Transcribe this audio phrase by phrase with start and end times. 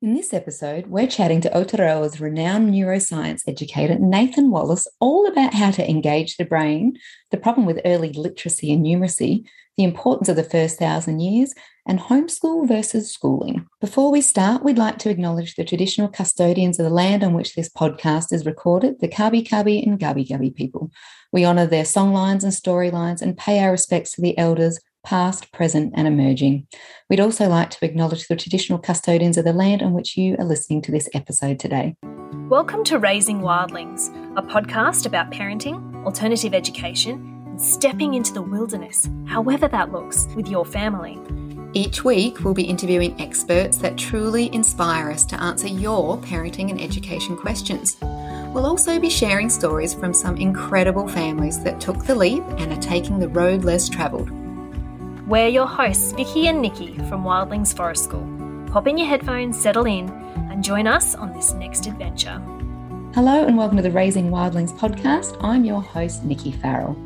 [0.00, 5.72] In this episode, we're chatting to Aotearoa's renowned neuroscience educator, Nathan Wallis, all about how
[5.72, 6.96] to engage the brain,
[7.32, 9.44] the problem with early literacy and numeracy,
[9.76, 11.52] the importance of the first thousand years,
[11.84, 13.66] and homeschool versus schooling.
[13.80, 17.56] Before we start, we'd like to acknowledge the traditional custodians of the land on which
[17.56, 20.92] this podcast is recorded, the Kabi Kabi and Gabi Gabi people.
[21.32, 24.78] We honour their songlines and storylines and pay our respects to the elders,
[25.08, 26.66] past, present, and emerging.
[27.08, 30.44] We'd also like to acknowledge the traditional custodians of the land on which you are
[30.44, 31.96] listening to this episode today.
[32.50, 39.08] Welcome to Raising Wildlings, a podcast about parenting, alternative education, and stepping into the wilderness,
[39.24, 41.18] however that looks, with your family.
[41.72, 46.82] Each week, we'll be interviewing experts that truly inspire us to answer your parenting and
[46.82, 47.96] education questions.
[48.52, 52.82] We'll also be sharing stories from some incredible families that took the leap and are
[52.82, 54.30] taking the road less travelled.
[55.28, 58.26] We're your hosts, Vicky and Nikki from Wildlings Forest School.
[58.72, 60.08] Pop in your headphones, settle in,
[60.50, 62.40] and join us on this next adventure.
[63.14, 65.36] Hello, and welcome to the Raising Wildlings podcast.
[65.44, 66.96] I'm your host, Nikki Farrell.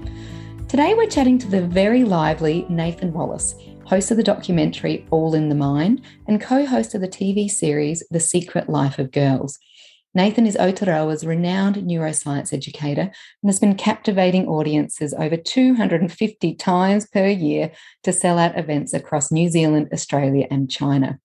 [0.69, 5.49] Today, we're chatting to the very lively Nathan Wallis, host of the documentary All in
[5.49, 9.59] the Mind and co host of the TV series The Secret Life of Girls.
[10.15, 17.29] Nathan is Aotearoa's renowned neuroscience educator and has been captivating audiences over 250 times per
[17.29, 21.19] year to sell out events across New Zealand, Australia, and China.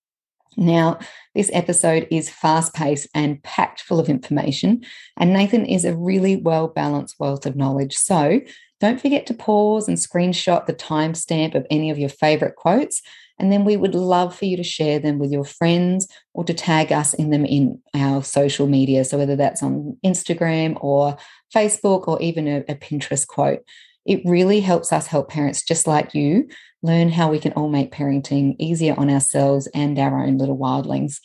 [0.55, 0.99] Now,
[1.35, 4.85] this episode is fast paced and packed full of information,
[5.17, 7.95] and Nathan is a really well balanced wealth of knowledge.
[7.95, 8.39] So,
[8.79, 13.01] don't forget to pause and screenshot the timestamp of any of your favorite quotes
[13.39, 16.53] and then we would love for you to share them with your friends or to
[16.53, 19.05] tag us in them in our social media.
[19.05, 21.17] So whether that's on Instagram or
[21.53, 23.63] Facebook or even a, a Pinterest quote,
[24.05, 26.47] it really helps us help parents just like you
[26.81, 31.19] learn how we can all make parenting easier on ourselves and our own little wildlings.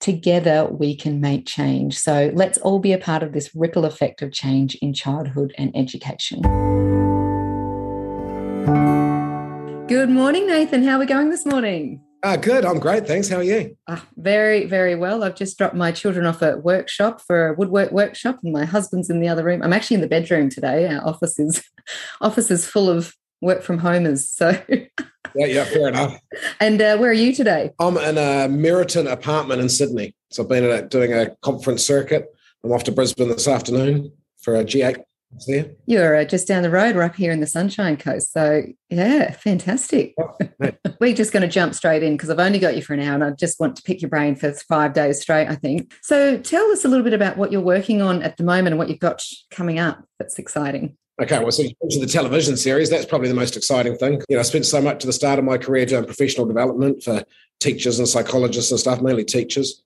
[0.00, 1.98] Together, we can make change.
[1.98, 5.76] So let's all be a part of this ripple effect of change in childhood and
[5.76, 7.15] education.
[9.88, 10.82] Good morning, Nathan.
[10.82, 12.02] How are we going this morning?
[12.24, 12.64] Uh, good.
[12.64, 13.06] I'm great.
[13.06, 13.28] Thanks.
[13.28, 13.76] How are you?
[13.86, 15.22] Uh, very, very well.
[15.22, 19.10] I've just dropped my children off at workshop for a woodwork workshop, and my husband's
[19.10, 19.62] in the other room.
[19.62, 20.88] I'm actually in the bedroom today.
[20.88, 21.62] Our office is
[22.20, 24.28] office is full of work from homers.
[24.28, 26.20] So yeah, yeah, fair enough.
[26.60, 27.70] And uh, where are you today?
[27.78, 30.16] I'm in a Meriton apartment in Sydney.
[30.32, 32.26] So I've been doing a conference circuit.
[32.64, 35.04] I'm off to Brisbane this afternoon for a G8
[35.46, 35.70] there.
[35.86, 36.96] You're uh, just down the road.
[36.96, 38.32] We're up here in the Sunshine Coast.
[38.32, 40.14] So, yeah, fantastic.
[40.20, 40.36] Oh,
[41.00, 43.14] We're just going to jump straight in because I've only got you for an hour
[43.14, 45.92] and I just want to pick your brain for five days straight, I think.
[46.02, 48.78] So, tell us a little bit about what you're working on at the moment and
[48.78, 50.96] what you've got coming up that's exciting.
[51.20, 52.90] Okay, well, so you mentioned the television series.
[52.90, 54.20] That's probably the most exciting thing.
[54.28, 57.02] You know, I spent so much at the start of my career doing professional development
[57.02, 57.24] for
[57.58, 59.82] teachers and psychologists and stuff, mainly teachers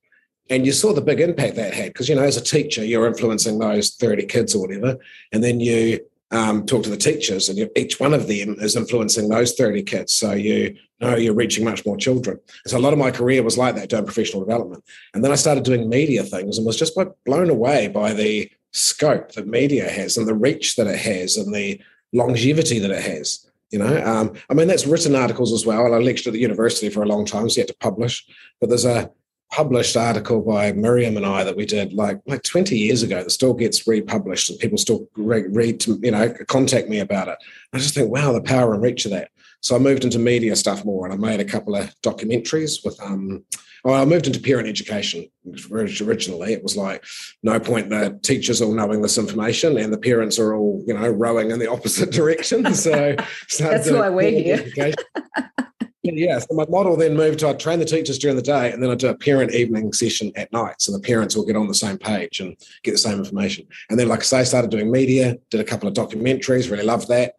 [0.51, 3.07] and you saw the big impact that had because you know as a teacher you're
[3.07, 4.99] influencing those 30 kids or whatever
[5.33, 6.01] and then you
[6.33, 9.83] um, talk to the teachers and you, each one of them is influencing those 30
[9.83, 10.13] kids.
[10.13, 12.39] So you know you're reaching much more children.
[12.67, 14.85] So a lot of my career was like that doing professional development.
[15.15, 19.33] And then i started doing media things and was just blown away by the scope
[19.33, 21.81] that media has and the reach that it has and the
[22.13, 24.05] longevity that it has you know?
[24.05, 25.87] Um, i mean that's written articles as well.
[25.87, 28.25] And i lectured at the university for a long time so you had to publish.
[28.61, 29.11] But there's a
[29.51, 33.31] published article by Miriam and I that we did like like 20 years ago that
[33.31, 37.39] still gets republished and people still re- read to, you know contact me about it.
[37.73, 39.31] I just think wow the power and reach of that.
[39.61, 43.01] So I moved into media stuff more and I made a couple of documentaries with
[43.03, 43.45] um
[43.83, 45.27] well, I moved into parent education
[45.71, 46.53] originally.
[46.53, 47.03] It was like
[47.43, 51.09] no point the teachers all knowing this information and the parents are all, you know,
[51.09, 52.73] rowing in the opposite direction.
[52.75, 53.17] So
[53.59, 54.95] that's why we're here.
[56.03, 58.83] Yeah, so my model then moved to I train the teachers during the day and
[58.83, 60.77] then I do a parent evening session at night.
[60.79, 63.67] So the parents will get on the same page and get the same information.
[63.91, 66.85] And then, like I say, I started doing media, did a couple of documentaries, really
[66.85, 67.35] loved that.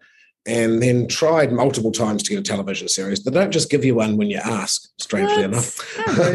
[0.45, 3.23] And then tried multiple times to get a television series.
[3.23, 5.65] They don't just give you one when you ask, strangely enough.
[6.15, 6.31] so,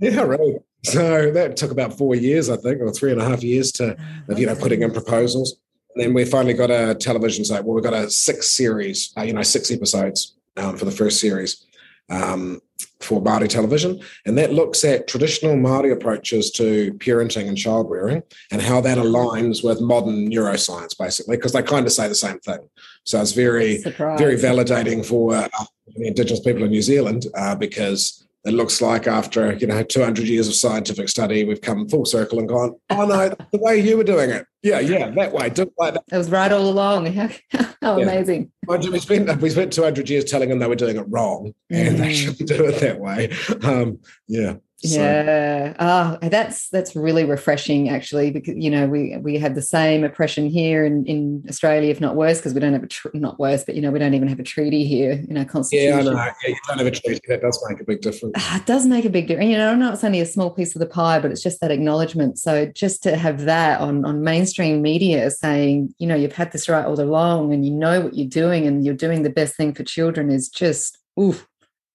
[0.00, 0.56] yeah, right.
[0.84, 3.96] So that took about four years, I think, or three and a half years to,
[4.28, 5.56] of, you know, putting in proposals.
[5.94, 7.64] And then we finally got a television site.
[7.64, 11.20] Well, we got a six series, uh, you know, six episodes um, for the first
[11.20, 11.64] series
[12.10, 12.60] um,
[13.00, 14.00] for Māori television.
[14.26, 18.98] And that looks at traditional Māori approaches to parenting and child rearing and how that
[18.98, 22.68] aligns with modern neuroscience, basically, because they kind of say the same thing.
[23.04, 24.18] So it's very, Surprise.
[24.18, 25.48] very validating for uh,
[25.94, 30.26] the Indigenous people in New Zealand uh, because it looks like after you know 200
[30.26, 33.96] years of scientific study, we've come full circle and gone, oh no, the way you
[33.96, 36.04] were doing it, yeah, yeah, that way, do like that.
[36.10, 37.06] It was right all along.
[37.06, 37.28] How,
[37.82, 38.04] how yeah.
[38.04, 38.50] amazing!
[38.66, 41.98] We spent we spent 200 years telling them they were doing it wrong and mm.
[41.98, 43.30] they shouldn't do it that way.
[43.62, 43.98] Um,
[44.28, 44.54] yeah,
[44.84, 45.00] so.
[45.00, 45.74] Yeah.
[45.78, 50.48] Oh, that's that's really refreshing actually because you know we we have the same oppression
[50.48, 53.64] here in, in Australia if not worse because we don't have a tr- not worse
[53.64, 55.90] but you know we don't even have a treaty here in our constitution.
[55.90, 56.12] Yeah, I know.
[56.12, 57.20] Yeah, you don't have a treaty.
[57.28, 58.34] That does make a big difference.
[58.36, 59.50] Ah, it does make a big difference.
[59.50, 61.60] You know, I know it's only a small piece of the pie, but it's just
[61.60, 62.38] that acknowledgement.
[62.38, 66.68] So just to have that on on mainstream media saying, you know, you've had this
[66.68, 69.74] right all along and you know what you're doing and you're doing the best thing
[69.74, 71.48] for children is just oof,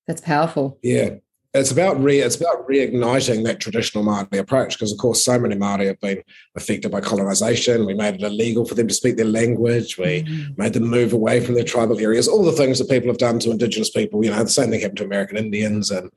[0.07, 0.79] that's powerful.
[0.81, 1.15] Yeah
[1.53, 5.55] it's about re it's about reigniting that traditional Māori approach because of course so many
[5.55, 6.21] Māori have been
[6.55, 7.87] affected by colonization.
[7.87, 9.97] We made it illegal for them to speak their language.
[9.97, 10.61] We mm-hmm.
[10.61, 12.27] made them move away from their tribal areas.
[12.27, 14.23] All the things that people have done to Indigenous people.
[14.23, 16.11] You know, the same thing happened to American Indians, and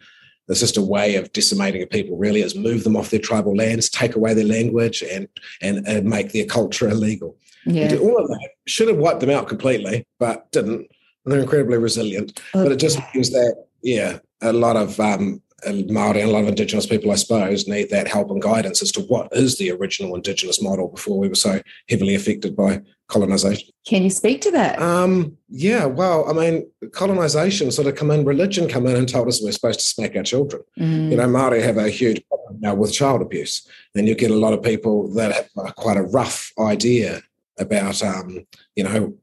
[0.48, 2.18] it's just a way of decimating a people.
[2.18, 5.28] Really, is move them off their tribal lands, take away their language, and
[5.62, 7.36] and, and make their culture illegal.
[7.64, 7.94] Yeah.
[7.96, 10.88] all of that should have wiped them out completely, but didn't.
[11.24, 12.40] And they're incredibly resilient.
[12.52, 12.64] Okay.
[12.64, 16.48] But it just means that yeah, a lot of um, Maori and a lot of
[16.48, 20.14] Indigenous people, I suppose, need that help and guidance as to what is the original
[20.14, 23.68] Indigenous model before we were so heavily affected by colonization.
[23.86, 24.80] Can you speak to that?
[24.80, 29.28] Um, yeah, well, I mean, colonization sort of come in, religion come in and told
[29.28, 30.62] us we're supposed to smack our children.
[30.78, 31.10] Mm.
[31.10, 34.36] You know, Maori have a huge problem now with child abuse, and you get a
[34.36, 37.22] lot of people that have quite a rough idea
[37.58, 39.14] about, um, you know,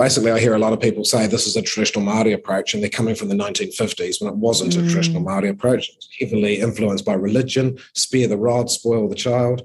[0.00, 2.82] basically, I hear a lot of people say this is a traditional Māori approach, and
[2.82, 4.78] they're coming from the 1950s when it wasn't mm.
[4.78, 5.90] a traditional Māori approach.
[5.90, 9.60] It was heavily influenced by religion, spare the rod, spoil the child.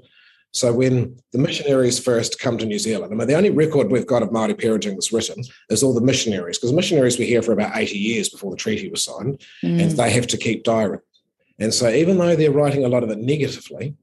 [0.52, 4.06] So when the missionaries first come to New Zealand, I mean, the only record we've
[4.06, 7.52] got of Māori parenting that's written is all the missionaries, because missionaries were here for
[7.52, 9.82] about 80 years before the treaty was signed, mm.
[9.82, 10.98] and they have to keep diary.
[11.58, 13.94] And so even though they're writing a lot of it negatively,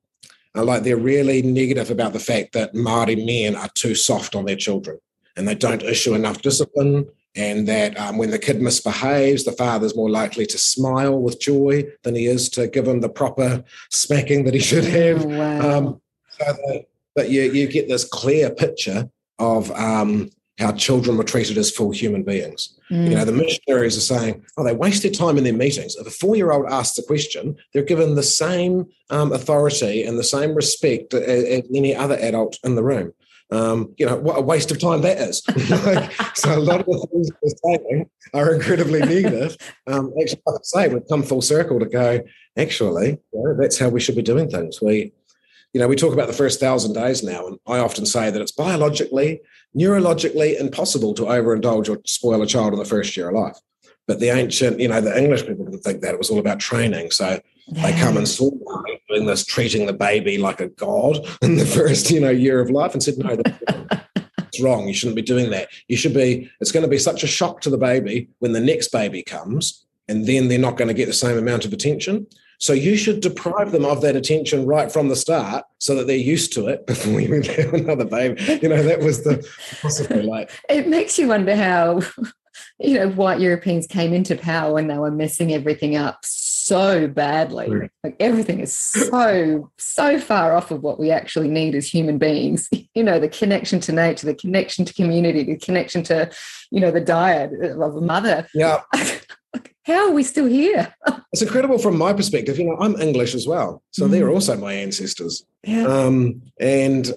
[0.56, 4.46] uh, like they're really negative about the fact that Māori men are too soft on
[4.46, 4.98] their children
[5.36, 9.96] and they don't issue enough discipline, and that um, when the kid misbehaves, the father's
[9.96, 14.44] more likely to smile with joy than he is to give him the proper smacking
[14.46, 15.26] that he should have.
[15.26, 15.78] Oh, wow.
[15.78, 16.86] um, so that,
[17.16, 19.10] that you, you get this clear picture
[19.40, 22.78] of um, how children were treated as full human beings.
[22.92, 23.10] Mm.
[23.10, 25.96] You know, the missionaries are saying, oh, they wasted time in their meetings.
[25.96, 30.18] If a four year old asks a question, they're given the same um, authority and
[30.18, 33.14] the same respect as, as any other adult in the room
[33.52, 35.44] um, you know, what a waste of time that is.
[35.86, 39.58] like, so a lot of the things we're saying are incredibly negative.
[39.88, 42.22] Um, actually, I say, we've come full circle to go,
[42.58, 43.20] actually,
[43.60, 44.82] that's how we should be doing things.
[44.82, 45.14] We,
[45.74, 48.42] you know, we talk about the first thousand days now, and I often say that
[48.42, 49.42] it's biologically,
[49.78, 53.58] neurologically impossible to overindulge or spoil a child in the first year of life.
[54.08, 56.14] But the ancient, you know, the English people didn't think that.
[56.14, 57.12] It was all about training.
[57.12, 57.40] So.
[57.68, 61.66] They come and saw me doing this, treating the baby like a god in the
[61.66, 63.38] first, you know, year of life, and said, "No,
[64.38, 64.88] it's wrong.
[64.88, 65.70] You shouldn't be doing that.
[65.88, 66.50] You should be.
[66.60, 69.86] It's going to be such a shock to the baby when the next baby comes,
[70.08, 72.28] and then they're not going to get the same amount of attention.
[72.60, 76.16] So you should deprive them of that attention right from the start, so that they're
[76.16, 78.60] used to it before you have another baby.
[78.62, 79.46] You know, that was the
[79.82, 80.52] possibly like.
[80.70, 82.02] It makes you wonder how
[82.80, 87.90] you know, white Europeans came into power when they were messing everything up so badly.
[88.04, 92.70] Like everything is so, so far off of what we actually need as human beings.
[92.96, 96.30] You know, the connection to nature, the connection to community, the connection to,
[96.70, 98.48] you know, the diet of a mother.
[98.54, 98.82] Yeah.
[99.86, 100.94] How are we still here?
[101.34, 102.60] it's incredible from my perspective.
[102.60, 103.82] You know, I'm English as well.
[103.92, 104.12] So mm.
[104.12, 105.44] they're also my ancestors.
[105.64, 105.86] Yeah.
[105.88, 107.12] Um, and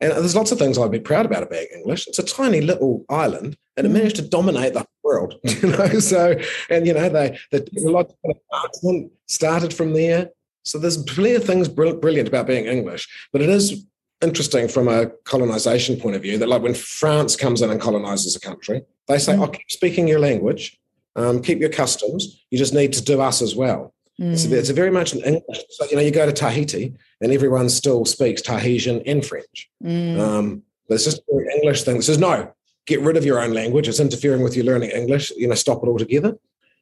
[0.00, 2.06] and there's lots of things I'd be proud about about being English.
[2.06, 3.94] It's a tiny little island, and it mm.
[3.94, 5.34] managed to dominate the world.
[5.44, 6.38] You know, so
[6.70, 10.30] and you know they the technological advancement started from there.
[10.64, 13.84] So there's plenty of things brilliant about being English, but it is
[14.20, 18.36] interesting from a colonization point of view that like when France comes in and colonizes
[18.36, 19.42] a country, they say, mm.
[19.42, 20.78] "Oh, keep speaking your language,
[21.16, 22.44] um, keep your customs.
[22.50, 24.32] You just need to do us as well." Mm.
[24.32, 25.60] It's, a, it's, a, very much an English.
[25.70, 29.70] So, you know, you go to Tahiti and everyone still speaks Tahitian and French.
[29.82, 30.18] Mm.
[30.18, 31.96] Um, but it's just an English thing.
[31.96, 32.52] It says, no,
[32.86, 33.86] get rid of your own language.
[33.86, 35.30] It's interfering with you learning English.
[35.36, 36.36] You know, stop it altogether.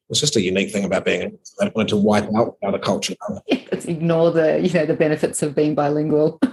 [0.09, 1.37] It's just a unique thing about being.
[1.59, 3.15] They wanted to wipe out other culture.
[3.51, 6.41] Let's ignore the you know the benefits of being bilingual.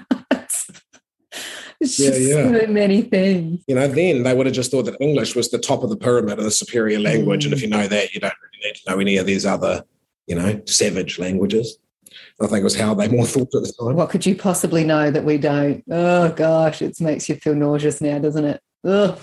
[1.80, 2.62] It's yeah, yeah.
[2.62, 3.62] so many things.
[3.68, 5.98] You know, then they would have just thought that English was the top of the
[5.98, 7.44] pyramid and the superior language.
[7.44, 7.48] Mm.
[7.48, 9.84] And if you know that, you don't really need to know any of these other
[10.28, 11.78] you know, savage languages.
[12.42, 13.96] I think it was how they more thought at the time.
[13.96, 15.84] What could you possibly know that we don't?
[15.90, 18.62] Oh gosh, it makes you feel nauseous now, doesn't it?
[18.86, 19.20] Ugh.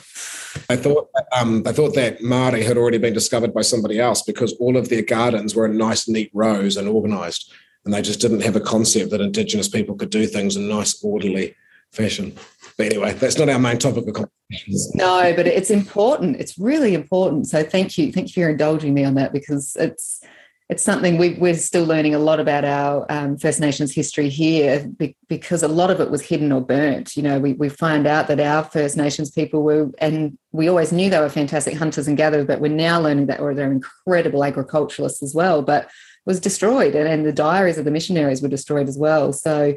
[0.69, 4.53] I thought um, I thought that Māori had already been discovered by somebody else because
[4.55, 7.53] all of their gardens were in nice, neat rows and organised,
[7.85, 11.03] and they just didn't have a concept that Indigenous people could do things in nice,
[11.05, 11.55] orderly
[11.93, 12.35] fashion.
[12.77, 14.91] But anyway, that's not our main topic of conversation.
[14.95, 16.37] No, but it's important.
[16.37, 17.47] It's really important.
[17.47, 20.23] So thank you, thank you for indulging me on that because it's
[20.71, 24.89] it's something we, we're still learning a lot about our um, First Nations history here
[25.27, 27.17] because a lot of it was hidden or burnt.
[27.17, 30.93] You know, we, we find out that our First Nations people were, and we always
[30.93, 34.45] knew they were fantastic hunters and gatherers, but we're now learning that or they're incredible
[34.45, 35.91] agriculturalists as well, but
[36.25, 36.95] was destroyed.
[36.95, 39.33] And, and the diaries of the missionaries were destroyed as well.
[39.33, 39.73] So I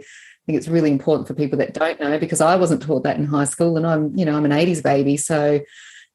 [0.46, 3.26] think it's really important for people that don't know because I wasn't taught that in
[3.26, 5.18] high school and I'm, you know, I'm an 80s baby.
[5.18, 5.60] So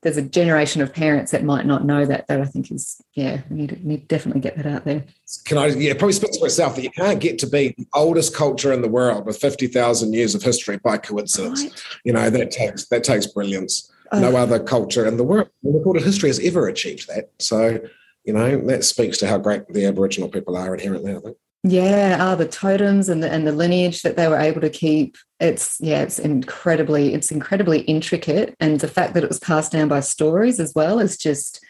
[0.03, 3.43] there's a generation of parents that might not know that that I think is yeah
[3.51, 5.05] we need to, need to definitely get that out there.
[5.45, 8.35] Can I yeah probably speak for myself that you can't get to be the oldest
[8.35, 11.63] culture in the world with fifty thousand years of history by coincidence.
[11.63, 11.85] Right.
[12.05, 13.93] You know that takes that takes brilliance.
[14.13, 14.21] Oh.
[14.21, 17.31] No other culture in the world in recorded history has ever achieved that.
[17.39, 17.81] So
[18.25, 21.15] you know that speaks to how great the Aboriginal people are inherently.
[21.17, 21.37] I think.
[21.65, 25.17] Yeah, ah, the totems and the and the lineage that they were able to keep.
[25.41, 29.89] It's yeah, it's incredibly, it's incredibly intricate, and the fact that it was passed down
[29.89, 31.65] by stories as well is just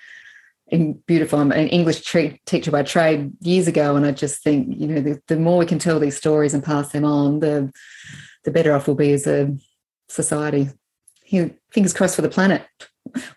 [1.07, 1.38] beautiful.
[1.38, 2.02] I'm an English
[2.45, 5.66] teacher by trade years ago, and I just think you know the, the more we
[5.66, 7.73] can tell these stories and pass them on, the
[8.45, 9.57] the better off we'll be as a
[10.09, 10.68] society.
[11.71, 12.66] Fingers crossed for the planet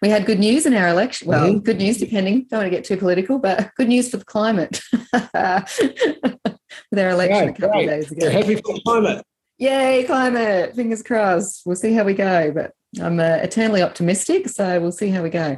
[0.02, 1.28] we had good news in our election.
[1.28, 1.60] Well, mm-hmm.
[1.60, 2.46] good news, depending.
[2.50, 7.50] Don't want to get too political, but good news for the climate with our election
[7.50, 8.26] a couple of days ago.
[8.26, 9.26] You're happy for the climate.
[9.58, 10.76] Yay, climate!
[10.76, 11.62] Fingers crossed.
[11.66, 15.30] We'll see how we go, but I'm uh, eternally optimistic, so we'll see how we
[15.30, 15.58] go.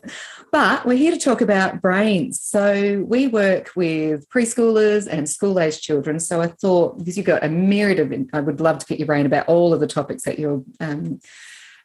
[0.52, 2.40] but we're here to talk about brains.
[2.40, 6.20] So we work with preschoolers and school-aged children.
[6.20, 9.06] So I thought because you've got a myriad of, I would love to pick your
[9.06, 11.20] brain about all of the topics that you're um,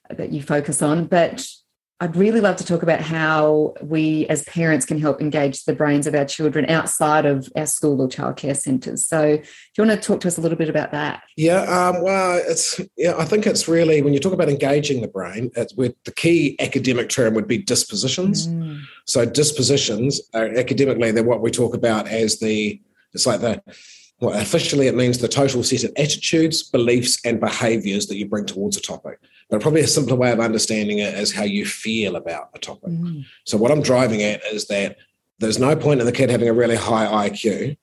[0.09, 1.47] that you focus on, but
[2.03, 6.05] I'd really love to talk about how we as parents can help engage the brains
[6.05, 9.07] of our children outside of our school or childcare centres.
[9.07, 9.43] So, do
[9.77, 11.23] you want to talk to us a little bit about that?
[11.37, 15.07] Yeah, um, well, it's yeah, I think it's really when you talk about engaging the
[15.07, 18.49] brain, it's with the key academic term would be dispositions.
[18.49, 18.81] Mm.
[19.05, 22.81] So, dispositions are academically they're what we talk about as the
[23.13, 23.61] it's like the
[24.19, 28.45] well, officially it means the total set of attitudes, beliefs, and behaviors that you bring
[28.45, 29.19] towards a topic.
[29.49, 32.89] But probably a simpler way of understanding it is how you feel about a topic.
[32.89, 33.25] Mm.
[33.45, 34.97] So what I'm driving at is that
[35.39, 37.77] there's no point in the kid having a really high IQ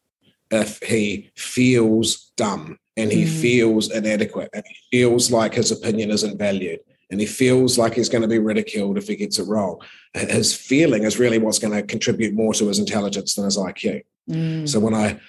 [0.51, 3.41] if he feels dumb and he mm.
[3.41, 8.09] feels inadequate and he feels like his opinion isn't valued and he feels like he's
[8.09, 9.79] going to be ridiculed if he gets it wrong.
[10.15, 14.03] His feeling is really what's going to contribute more to his intelligence than his IQ.
[14.29, 14.69] Mm.
[14.69, 15.21] So when I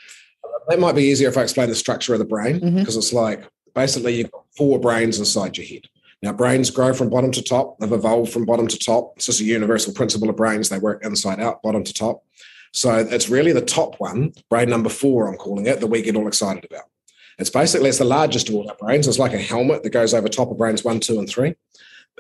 [0.68, 3.00] that might be easier if I explain the structure of the brain because mm-hmm.
[3.00, 5.88] it's like basically you've got four brains inside your head.
[6.24, 7.80] Now, brains grow from bottom to top.
[7.80, 9.13] They've evolved from bottom to top.
[9.15, 10.70] It's just a universal principle of brains.
[10.70, 12.24] They work inside out, bottom to top.
[12.74, 16.15] So it's really the top one, brain number four, I'm calling it, that we get
[16.15, 16.86] all excited about.
[17.38, 19.08] It's basically it's the largest of all our brains.
[19.08, 21.56] It's like a helmet that goes over top of brains one, two, and three.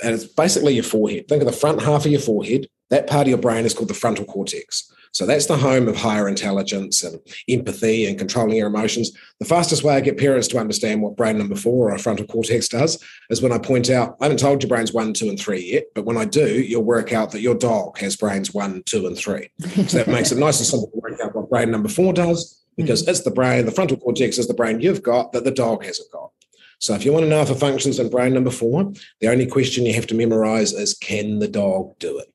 [0.03, 1.27] And it's basically your forehead.
[1.27, 2.67] Think of the front half of your forehead.
[2.89, 4.91] That part of your brain is called the frontal cortex.
[5.13, 9.11] So that's the home of higher intelligence and empathy and controlling your emotions.
[9.39, 12.69] The fastest way I get parents to understand what brain number four or frontal cortex
[12.69, 15.61] does is when I point out, I haven't told you brains one, two, and three
[15.73, 19.05] yet, but when I do, you'll work out that your dog has brains one, two,
[19.05, 19.49] and three.
[19.59, 22.63] So that makes it nice and simple to work out what brain number four does
[22.77, 25.83] because it's the brain, the frontal cortex is the brain you've got that the dog
[25.83, 26.31] hasn't got.
[26.79, 29.45] So if you want to know if a functions in brain number four, the only
[29.45, 32.33] question you have to memorize is can the dog do it?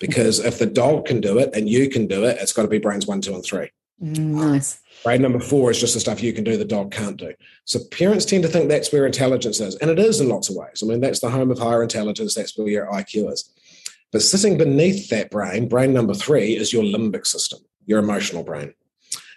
[0.00, 2.68] Because if the dog can do it and you can do it, it's got to
[2.68, 3.70] be brains one, two, and three.
[4.02, 4.80] Mm, nice.
[5.04, 7.34] Brain number four is just the stuff you can do, the dog can't do.
[7.64, 10.56] So parents tend to think that's where intelligence is, and it is in lots of
[10.56, 10.82] ways.
[10.82, 12.34] I mean, that's the home of higher intelligence.
[12.34, 13.52] That's where your IQ is.
[14.12, 18.74] But sitting beneath that brain, brain number three, is your limbic system, your emotional brain.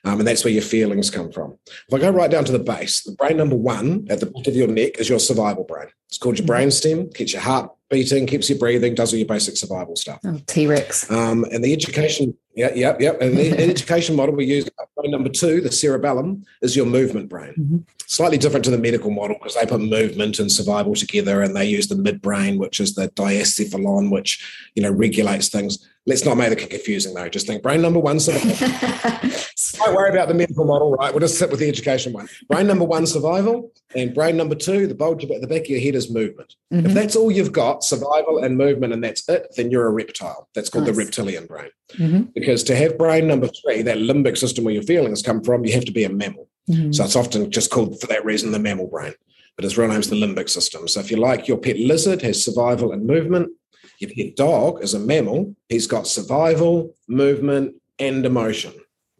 [0.03, 1.57] Um, and that's where your feelings come from.
[1.87, 4.47] If I go right down to the base, the brain number one at the back
[4.47, 5.89] of your neck is your survival brain.
[6.07, 6.53] It's called your mm-hmm.
[6.53, 10.19] brain stem, keeps your heart beating, keeps you breathing, does all your basic survival stuff.
[10.25, 11.09] Oh, T Rex.
[11.11, 13.13] Um, and the education, yeah, yeah, yeah.
[13.19, 17.53] And the education model we use, brain number two, the cerebellum, is your movement brain.
[17.57, 17.77] Mm-hmm.
[18.05, 21.65] Slightly different to the medical model because they put movement and survival together, and they
[21.65, 25.87] use the midbrain, which is the diencephalon, which you know regulates things.
[26.05, 27.29] Let's not make it confusing though.
[27.29, 28.51] Just think brain number one survival.
[29.77, 31.13] Don't worry about the medical model, right?
[31.13, 32.27] We'll just sit with the education one.
[32.49, 35.79] Brain number one, survival, and brain number two, the bulge at the back of your
[35.79, 36.55] head is movement.
[36.73, 36.87] Mm-hmm.
[36.87, 40.49] If that's all you've got, survival and movement, and that's it, then you're a reptile.
[40.55, 40.95] That's called nice.
[40.95, 41.69] the reptilian brain.
[41.93, 42.21] Mm-hmm.
[42.33, 45.73] Because to have brain number three, that limbic system where your feelings come from, you
[45.73, 46.47] have to be a mammal.
[46.69, 46.91] Mm-hmm.
[46.91, 49.13] So it's often just called for that reason the mammal brain.
[49.55, 50.87] But its real name's the limbic system.
[50.87, 53.51] So if you like, your pet lizard has survival and movement.
[53.99, 58.73] Your pet dog is a mammal, he's got survival, movement, and emotion.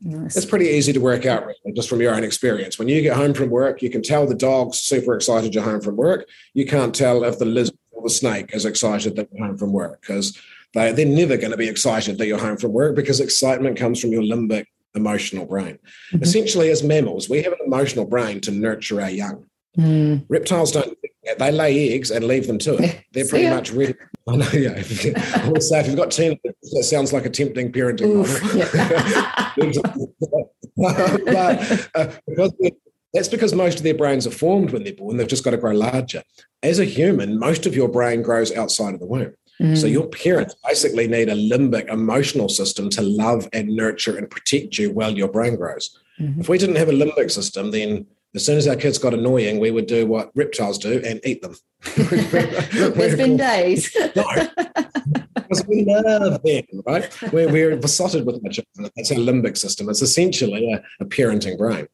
[0.04, 0.36] Nice.
[0.36, 2.80] It's pretty easy to work out really, just from your own experience.
[2.80, 5.82] When you get home from work, you can tell the dog's super excited you're home
[5.82, 6.28] from work.
[6.56, 9.72] You can't tell if the lizard or the snake is excited that you're home from
[9.72, 10.36] work because
[10.74, 14.00] they, they're never going to be excited that you're home from work because excitement comes
[14.00, 15.80] from your limbic emotional brain.
[16.14, 16.22] Mhm.
[16.22, 19.46] Essentially, as mammals, we have an emotional brain to nurture our young.
[19.78, 20.26] Mm.
[20.28, 20.98] Reptiles don't.
[21.38, 23.04] They lay eggs and leave them to it.
[23.14, 23.94] They're pretty much ready.
[24.28, 24.50] I know.
[24.52, 24.84] Yeah.
[25.36, 28.68] I always say if you've got ten, that sounds like a tempting parenting Oof, yeah.
[30.78, 32.54] but uh, because
[33.14, 35.18] that's because most of their brains are formed when they're born.
[35.18, 36.24] They've just got to grow larger.
[36.64, 39.34] As a human, most of your brain grows outside of the womb.
[39.62, 39.92] So Mm.
[39.92, 44.90] your parents basically need a limbic emotional system to love and nurture and protect you
[44.92, 46.00] while your brain grows.
[46.20, 46.40] Mhm.
[46.40, 49.60] If we didn't have a limbic system, then as soon as our kids got annoying,
[49.60, 51.56] we would do what reptiles do and eat them.
[51.96, 53.96] There's been days.
[54.16, 54.24] No,
[55.36, 57.10] because we love them, right?
[57.34, 58.90] We're, we're besotted with our children.
[58.96, 59.90] That's our limbic system.
[59.90, 61.88] It's essentially a, a parenting brain.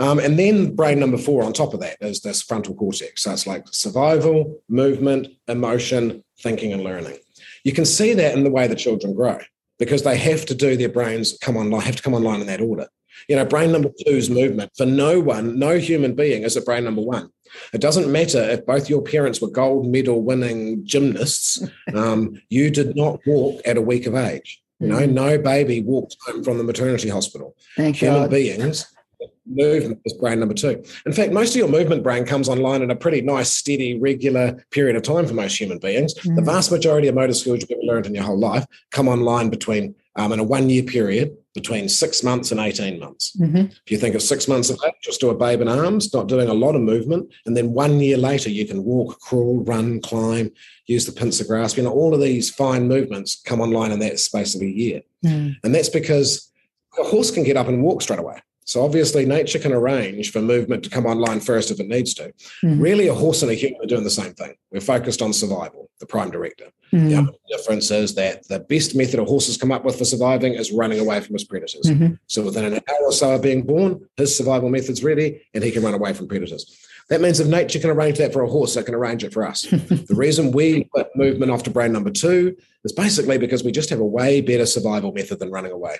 [0.00, 3.22] Um, and then brain number four on top of that is this frontal cortex.
[3.22, 7.18] So it's like survival, movement, emotion, thinking, and learning.
[7.64, 9.38] You can see that in the way the children grow
[9.78, 12.62] because they have to do their brains come online, have to come online in that
[12.62, 12.86] order.
[13.28, 14.70] You know, brain number two is movement.
[14.74, 17.30] For no one, no human being is a brain number one.
[17.74, 21.62] It doesn't matter if both your parents were gold medal winning gymnasts,
[21.94, 24.62] um, you did not walk at a week of age.
[24.78, 27.54] You know, no baby walked home from the maternity hospital.
[27.76, 28.30] Thank Human God.
[28.30, 28.86] beings,
[29.46, 30.82] movement is brain number two.
[31.06, 34.64] In fact, most of your movement brain comes online in a pretty nice, steady, regular
[34.70, 36.14] period of time for most human beings.
[36.14, 36.44] The Mm.
[36.44, 39.94] vast majority of motor skills you've ever learned in your whole life come online between,
[40.16, 43.36] um, in a one year period, between six months and 18 months.
[43.36, 43.72] Mhm.
[43.84, 46.28] If you think of six months of age, you're still a babe in arms, not
[46.28, 47.28] doing a lot of movement.
[47.44, 50.52] And then one year later, you can walk, crawl, run, climb,
[50.86, 51.76] use the pincer grasp.
[51.76, 55.02] You know, all of these fine movements come online in that space of a year.
[55.24, 55.56] Mm.
[55.64, 56.50] And that's because
[56.98, 58.38] a horse can get up and walk straight away.
[58.70, 62.32] So obviously, nature can arrange for movement to come online first if it needs to.
[62.62, 62.80] Mhm.
[62.80, 64.54] Really, a horse and a human are doing the same thing.
[64.70, 66.66] We're focused on survival, the prime director.
[66.92, 67.08] Mm.
[67.08, 70.04] The only difference is that the best method a horse has come up with for
[70.04, 71.84] surviving is running away from his predators.
[71.84, 72.18] Mhm.
[72.28, 75.72] So within an hour or so of being born, his survival method's ready and he
[75.72, 76.72] can run away from predators.
[77.08, 79.44] That means if nature can arrange that for a horse, it can arrange it for
[79.44, 79.62] us.
[80.08, 82.54] the reason we put movement off to brain number two
[82.84, 85.96] is basically because we just have a way better survival method than running away.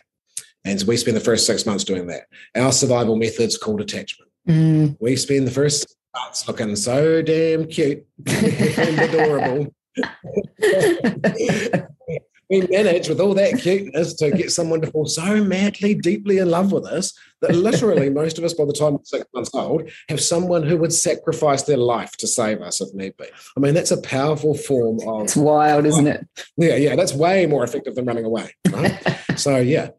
[0.64, 2.25] And so we spend the first six months doing that.
[2.55, 4.31] Our survival method's called attachment.
[4.49, 4.96] Mm.
[5.01, 9.75] We spend the first six months looking so damn cute and adorable.
[12.51, 16.51] we manage with all that cuteness to get someone to fall so madly, deeply in
[16.51, 19.88] love with us that literally most of us, by the time we're six months old,
[20.09, 23.27] have someone who would sacrifice their life to save us if need be.
[23.57, 26.27] I mean, that's a powerful form of It's wild, isn't it?
[26.57, 28.53] yeah, yeah, that's way more effective than running away.
[28.70, 29.01] Right?
[29.37, 29.90] so yeah.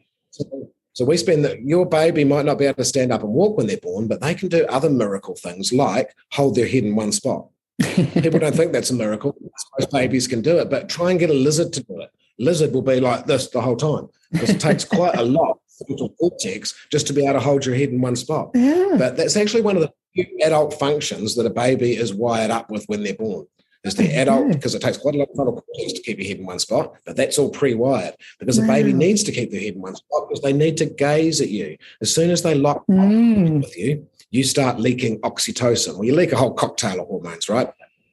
[0.93, 3.57] So, we spend that your baby might not be able to stand up and walk
[3.57, 6.95] when they're born, but they can do other miracle things like hold their head in
[6.95, 7.47] one spot.
[7.81, 9.35] People don't think that's a miracle.
[9.79, 12.11] Most babies can do it, but try and get a lizard to do it.
[12.37, 15.57] Lizard will be like this the whole time because it takes quite a lot of
[15.77, 18.51] frontal cortex just to be able to hold your head in one spot.
[18.53, 18.95] yeah.
[18.97, 22.69] But that's actually one of the few adult functions that a baby is wired up
[22.69, 23.45] with when they're born.
[23.83, 24.51] Is the adult Okay.
[24.53, 26.59] because it takes quite a lot of frontal cortex to keep your head in one
[26.59, 29.95] spot, but that's all pre-wired because the baby needs to keep their head in one
[29.95, 31.77] spot because they need to gaze at you.
[31.99, 33.61] As soon as they lock Mm.
[33.63, 35.95] with you, you start leaking oxytocin.
[35.95, 37.69] Well, you leak a whole cocktail of hormones, right?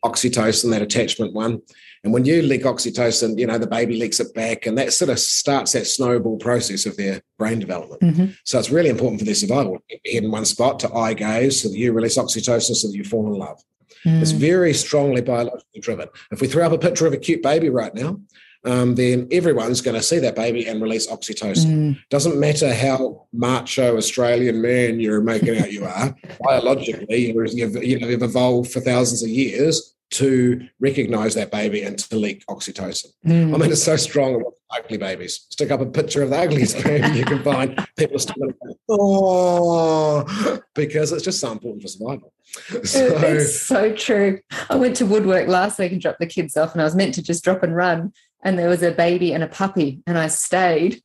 [0.06, 1.60] Oxytocin, that attachment one.
[2.02, 5.10] And when you leak oxytocin, you know, the baby leaks it back, and that sort
[5.10, 8.00] of starts that snowball process of their brain development.
[8.00, 8.36] Mhm.
[8.44, 9.78] So it's really important for their survival.
[9.90, 12.88] Keep your head in one spot to eye gaze so that you release oxytocin so
[12.88, 13.60] that you fall in love.
[14.04, 14.36] It's Mm.
[14.36, 16.08] very strongly biologically driven.
[16.30, 18.20] If we throw up a picture of a cute baby right now,
[18.64, 21.66] um, then everyone's going to see that baby and release oxytocin.
[21.66, 21.98] Mm.
[22.10, 28.08] Doesn't matter how macho Australian man you're making out you are, biologically, you've, you know,
[28.08, 33.06] you've evolved for thousands of years to recognize that baby and to leak oxytocin.
[33.26, 33.54] Mm.
[33.54, 35.46] I mean, it's so strong with ugly babies.
[35.50, 37.86] Stick up a picture of the ugliest baby you can find.
[37.96, 38.54] People are still
[38.88, 42.32] oh, because it's just so important for survival.
[42.84, 44.40] So, It's so true.
[44.68, 47.14] I went to woodwork last week and dropped the kids off, and I was meant
[47.14, 48.12] to just drop and run.
[48.42, 51.00] And there was a baby and a puppy, and I stayed.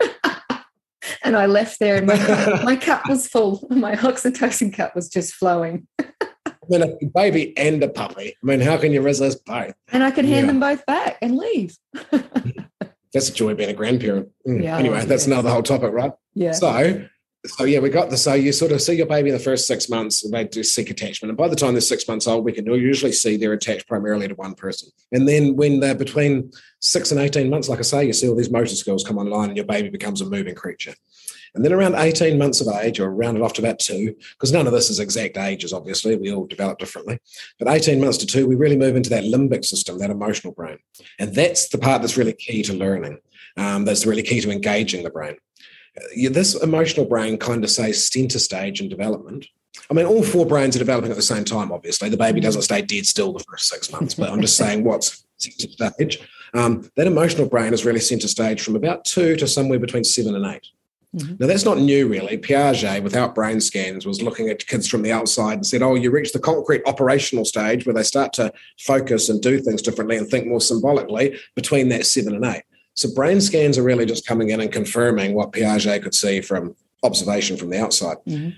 [1.24, 3.66] and I left there, and my, my cup was full.
[3.70, 5.88] My oxytocin cup was just flowing.
[6.00, 6.06] I
[6.70, 8.36] mean, a baby and a puppy.
[8.42, 9.74] I mean, how can you resist both?
[9.92, 10.54] And I could hand Yeah.
[10.54, 11.76] them both back and leave.
[13.14, 14.30] That's the joy of being a grandparent.
[14.48, 14.64] Mm.
[14.64, 16.14] Yeah, anyway, that's another whole topic, right?
[16.34, 16.54] Yeah.
[16.54, 17.08] So
[17.46, 19.68] so yeah, we got the so you sort of see your baby in the first
[19.68, 22.54] six months, they do seek attachment, and by the time they're six months old, we
[22.54, 24.90] can usually see they're attached primarily to one person.
[25.12, 28.36] And then when they're between six and eighteen months, like I say, you see all
[28.36, 30.94] these motor skills come online, and your baby becomes a moving creature.
[31.56, 34.66] And then around 18 months of age, or rounded off to about two, because none
[34.66, 37.20] of this is exact ages, obviously, we all develop differently.
[37.60, 40.80] But 18 months to two, we really move into that limbic system, that emotional brain.
[41.20, 43.20] And that's the part that's really key to learning.
[43.56, 45.36] Um, that's really key to engaging the brain.
[46.16, 49.46] This emotional brain kind of says center stage in development.
[49.90, 52.10] I mean, all four brains are developing at the same time, obviously.
[52.10, 55.26] The baby doesn't stay dead still the first six months, but I'm just saying what's
[55.38, 56.20] center stage.
[56.54, 60.36] Um, that emotional brain is really center stage from about two to somewhere between seven
[60.36, 60.62] and 8
[61.16, 61.36] mm-hmm.
[61.40, 62.38] Now, that's not new, really.
[62.38, 66.12] Piaget, without brain scans, was looking at kids from the outside and said, Oh, you
[66.12, 70.28] reach the concrete operational stage where they start to focus and do things differently and
[70.28, 72.64] think more symbolically between that seven and eight.
[72.96, 76.76] So brain scans are really just coming in and confirming what Piaget could see from
[77.04, 78.18] observation from the outside.
[78.28, 78.50] Mm-hmm.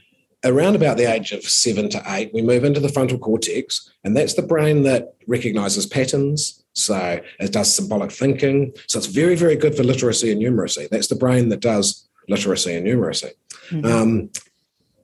[0.43, 4.15] Around about the age of seven to eight, we move into the frontal cortex, and
[4.15, 6.63] that's the brain that recognizes patterns.
[6.74, 8.74] So it does symbolic thinking.
[8.88, 10.88] So it's very, very good for literacy and numeracy.
[10.89, 13.32] That's the brain that does literacy and numeracy.
[13.69, 13.86] Mm-hmm.
[13.86, 14.30] Um,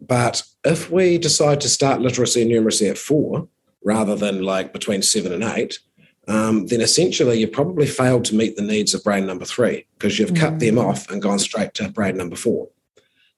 [0.01, 3.47] but if we decide to start literacy and numeracy at four,
[3.83, 5.79] rather than like between seven and eight,
[6.31, 10.17] um, then essentially you've probably failed to meet the needs of brain number three because
[10.17, 10.39] you've mm.
[10.39, 10.85] cut them mm.
[10.85, 12.69] off and gone straight to brain number four.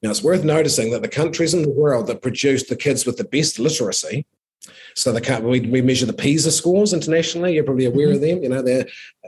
[0.02, 3.18] Now, it's worth noticing that the countries in the world that produce the kids with
[3.18, 4.26] the best literacy,
[4.96, 7.54] so the we, we measure the PISA scores internationally.
[7.54, 8.16] You're probably aware mm-hmm.
[8.16, 8.44] of them.
[8.44, 8.86] You know, they're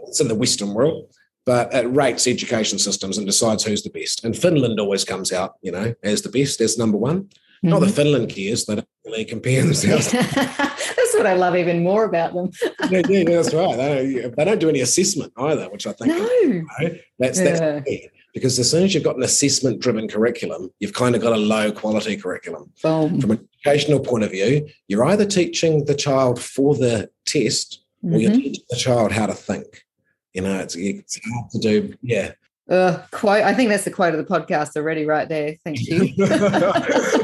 [0.07, 1.11] it's in the Western world,
[1.45, 4.23] but it rates education systems and decides who's the best.
[4.23, 7.23] And Finland always comes out, you know, as the best, as number one.
[7.23, 7.69] Mm-hmm.
[7.69, 7.95] Not that mm-hmm.
[7.95, 10.11] Finland cares; they don't really compare themselves.
[10.11, 12.49] that's what I love even more about them.
[12.89, 13.77] yeah, yeah, that's right.
[13.77, 16.17] They don't, they don't, do any assessment either, which I think no.
[16.17, 17.79] You know, that's yeah.
[17.79, 17.89] that's.
[18.33, 21.37] Because as soon as you've got an assessment driven curriculum, you've kind of got a
[21.37, 22.69] low quality curriculum.
[22.83, 23.21] Boom.
[23.21, 28.13] From an educational point of view, you're either teaching the child for the test mm-hmm.
[28.13, 28.41] or you're mm-hmm.
[28.41, 29.85] teaching the child how to think.
[30.33, 31.95] You know, it's, it's hard to do.
[32.01, 32.33] Yeah.
[32.69, 33.43] Uh, quote.
[33.43, 35.55] I think that's the quote of the podcast already, right there.
[35.63, 36.13] Thank you.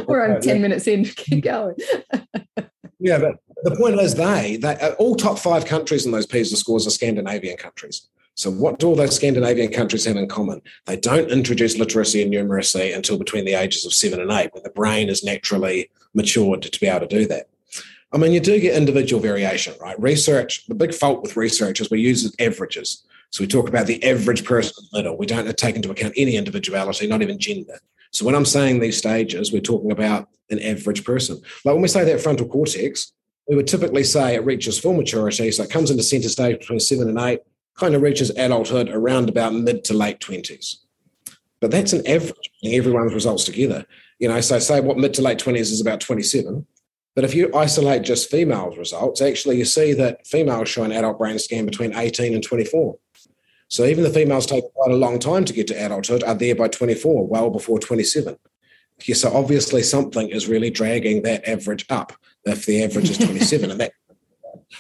[0.08, 1.06] We're on 10 minutes in.
[1.16, 1.76] Keep going.
[3.00, 6.58] yeah, but the point is, they, they uh, all top five countries in those PISA
[6.58, 8.08] scores are Scandinavian countries.
[8.36, 10.62] So, what do all those Scandinavian countries have in common?
[10.86, 14.64] They don't introduce literacy and numeracy until between the ages of seven and eight, when
[14.64, 17.50] the brain is naturally matured to be able to do that.
[18.14, 20.00] I mean, you do get individual variation, right?
[20.02, 23.06] Research, the big fault with research is we use averages.
[23.32, 25.18] So we talk about the average person in middle.
[25.18, 27.80] We don't take into account any individuality, not even gender.
[28.12, 31.42] So when I'm saying these stages, we're talking about an average person.
[31.64, 33.14] Like when we say that frontal cortex,
[33.48, 35.50] we would typically say it reaches full maturity.
[35.52, 37.40] So it comes into center stage between seven and eight,
[37.78, 40.76] kind of reaches adulthood around about mid to late 20s.
[41.62, 43.86] But that's an average, everyone's results together.
[44.20, 46.66] You know, so say what mid to late 20s is about 27.
[47.16, 51.18] But if you isolate just females' results, actually you see that females show an adult
[51.18, 52.98] brain scan between 18 and 24.
[53.72, 56.56] So even the females take quite a long time to get to adulthood are there
[56.56, 58.38] by 24, well before 27.
[59.06, 62.12] Yeah, so obviously something is really dragging that average up.
[62.44, 63.94] If the average is 27 and that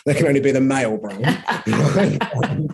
[0.06, 1.21] that can only be the male brain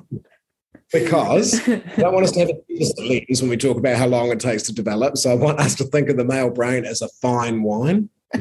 [0.91, 4.31] because I don't want us to have a lens when we talk about how long
[4.31, 7.01] it takes to develop so I want us to think of the male brain as
[7.01, 8.09] a fine wine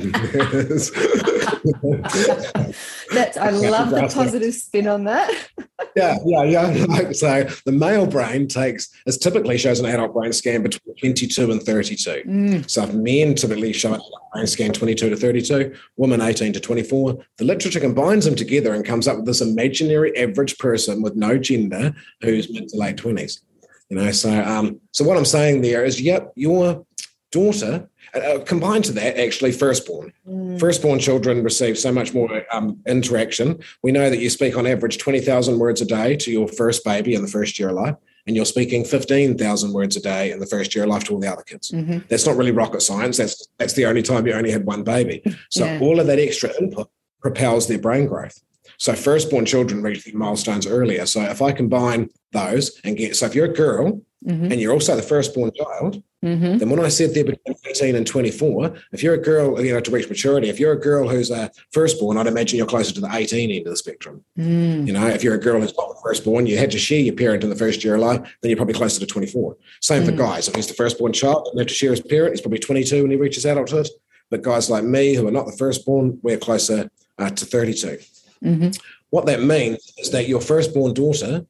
[3.13, 5.31] That's I love the positive spin on that.
[5.97, 7.13] yeah, yeah, yeah.
[7.13, 11.63] So the male brain takes it typically shows an adult brain scan between 22 and
[11.63, 12.23] 32.
[12.27, 12.71] Mm.
[12.71, 16.61] So if men typically show an adult brain scan 22 to 32, women 18 to
[16.61, 21.17] 24, the literature combines them together and comes up with this imaginary average person with
[21.17, 23.41] no gender who's mid to late 20s.
[23.89, 26.85] You know, so um, so what I'm saying there is, yep, your
[27.31, 27.89] daughter
[28.23, 30.13] uh, combined to that, actually, firstborn.
[30.29, 30.59] Mm.
[30.59, 33.59] Firstborn children receive so much more um, interaction.
[33.83, 37.15] We know that you speak on average 20,000 words a day to your first baby
[37.15, 40.47] in the first year of life, and you're speaking 15,000 words a day in the
[40.47, 41.71] first year of life to all the other kids.
[41.71, 41.99] Mm-hmm.
[42.09, 43.19] That's not really rocket science.
[43.19, 45.23] That's, that's the only time you only had one baby.
[45.51, 45.79] So yeah.
[45.81, 48.41] all of that extra input propels their brain growth.
[48.79, 51.07] So firstborn children reach the milestones earlier.
[51.07, 54.53] So if I combine those and get, so if you're a girl mm-hmm.
[54.53, 56.59] and you're also the firstborn child, mm-hmm.
[56.59, 59.81] then when I said there between 18 and 24, if you're a girl, you know,
[59.81, 63.01] to reach maturity, if you're a girl who's a firstborn, I'd imagine you're closer to
[63.01, 64.25] the 18 end of the spectrum.
[64.39, 64.87] Mm.
[64.87, 67.15] You know, if you're a girl who's not the firstborn, you had to share your
[67.15, 69.57] parent in the first year of life, then you're probably closer to 24.
[69.81, 70.07] Same mm.
[70.07, 70.49] for guys.
[70.49, 73.11] If he's the firstborn child and have to share his parent, he's probably 22 when
[73.11, 73.89] he reaches adulthood.
[74.31, 77.99] But guys like me, who are not the firstborn, we're closer uh, to 32.
[78.44, 78.70] Mm-hmm.
[79.11, 81.46] What that means is that your firstborn daughter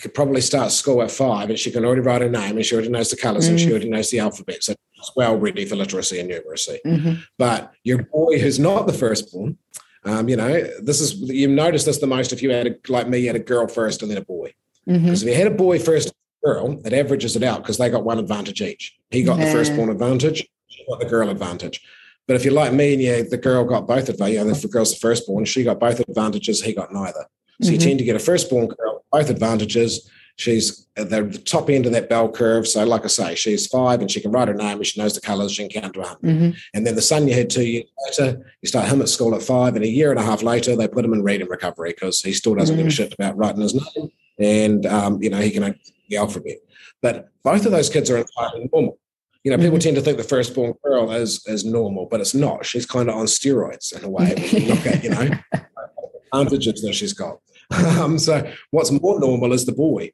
[0.00, 2.74] could probably start school at five and she can already write her name and she
[2.74, 3.50] already knows the colors mm.
[3.50, 3.70] and she mm.
[3.70, 4.62] already knows the alphabet.
[4.62, 6.78] So she's well ready for literacy and numeracy.
[6.84, 7.20] Mm-hmm.
[7.38, 9.56] But your boy who's not the firstborn,
[10.04, 13.08] um, you know, this is you notice this the most if you had a, like
[13.08, 14.52] me, you had a girl first and then a boy.
[14.84, 15.28] Because mm-hmm.
[15.28, 16.12] if you had a boy first,
[16.44, 18.96] girl, it averages it out because they got one advantage each.
[19.10, 19.46] He got yeah.
[19.46, 21.82] the firstborn advantage, she got the girl advantage.
[22.26, 24.68] But if you're like me and yeah, the girl got both advantages, you know, the
[24.68, 27.26] girl's the firstborn, she got both advantages, he got neither.
[27.62, 27.72] So mm-hmm.
[27.72, 30.10] you tend to get a firstborn girl, both advantages.
[30.38, 32.68] She's at the top end of that bell curve.
[32.68, 35.14] So, like I say, she's five and she can write her name and she knows
[35.14, 36.20] the colours, she can count to 100.
[36.22, 36.58] Mm-hmm.
[36.74, 39.42] And then the son you had two years later, you start him at school at
[39.42, 42.20] five, and a year and a half later, they put him in reading recovery because
[42.20, 42.88] he still doesn't mm-hmm.
[42.88, 42.96] give a mm.
[42.96, 44.10] shit about writing his name.
[44.38, 45.78] And, um, you know, he can
[46.10, 46.58] the alphabet.
[47.00, 48.98] But both of those kids are entirely normal.
[49.46, 49.84] You know, people mm-hmm.
[49.84, 52.66] tend to think the firstborn girl is is normal, but it's not.
[52.66, 54.32] She's kind of on steroids in a way.
[54.32, 55.30] at, you know,
[56.32, 57.38] advantages that she's got.
[57.70, 60.10] Um, so what's more normal is the boy.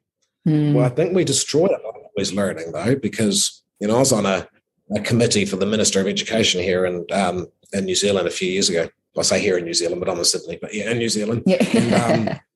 [0.47, 0.75] Mm.
[0.75, 3.99] Well, I think we destroy a lot of boys learning though, because you know, I
[3.99, 4.47] was on a,
[4.95, 8.51] a committee for the Minister of Education here in um, in New Zealand a few
[8.51, 8.87] years ago.
[9.17, 11.41] I say here in New Zealand, but I'm in Sydney, but yeah, in New Zealand.
[11.47, 11.57] Yeah.
[11.73, 12.39] And, um,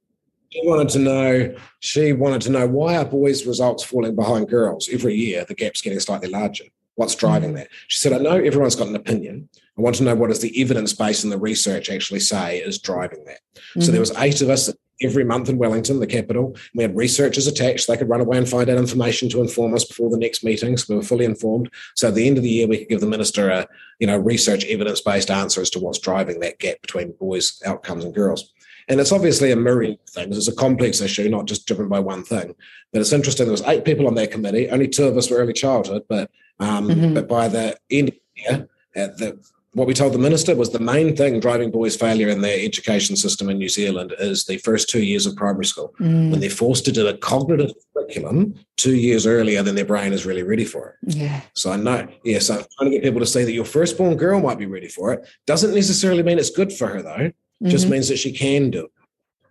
[0.49, 4.89] she wanted to know she wanted to know why are boys' results falling behind girls
[4.91, 5.45] every year?
[5.45, 6.65] The gap's getting slightly larger.
[6.95, 7.67] What's driving that?
[7.87, 9.49] She said, I know everyone's got an opinion.
[9.77, 12.79] I want to know what does the evidence base and the research actually say is
[12.79, 13.39] driving that.
[13.55, 13.81] Mm-hmm.
[13.81, 16.55] So there was eight of us every month in Wellington, the capital.
[16.73, 17.87] We had researchers attached.
[17.87, 20.89] They could run away and find out information to inform us before the next meetings.
[20.89, 21.69] We were fully informed.
[21.95, 23.67] So at the end of the year, we could give the minister a,
[23.99, 28.15] you know, research evidence-based answer as to what's driving that gap between boys' outcomes and
[28.15, 28.51] girls.
[28.87, 30.37] And it's obviously a myriad of things.
[30.37, 32.55] It's a complex issue, not just driven by one thing.
[32.93, 33.45] But it's interesting.
[33.45, 34.69] There was eight people on that committee.
[34.69, 37.13] Only two of us were early childhood, but um, mm-hmm.
[37.13, 39.39] but by the end of the year, the,
[39.73, 43.15] what we told the minister was the main thing driving boys' failure in their education
[43.15, 46.31] system in New Zealand is the first two years of primary school mm.
[46.31, 50.25] when they're forced to do a cognitive curriculum two years earlier than their brain is
[50.25, 51.15] really ready for it.
[51.15, 51.41] Yeah.
[51.53, 52.39] So I know, yeah.
[52.39, 54.87] So I'm trying to get people to say that your firstborn girl might be ready
[54.87, 55.27] for it.
[55.45, 57.69] Doesn't necessarily mean it's good for her though mm-hmm.
[57.69, 58.91] just means that she can do it.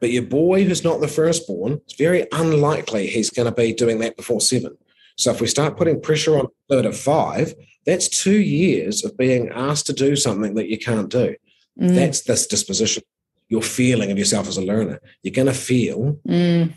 [0.00, 3.98] But your boy who's not the firstborn, it's very unlikely he's going to be doing
[4.00, 4.76] that before seven.
[5.16, 7.54] So if we start putting pressure on third at five,
[7.86, 11.34] that's two years of being asked to do something that you can't do.
[11.80, 11.94] Mm.
[11.94, 13.02] That's this disposition,
[13.48, 15.00] your feeling of yourself as a learner.
[15.22, 16.72] You're going to feel mm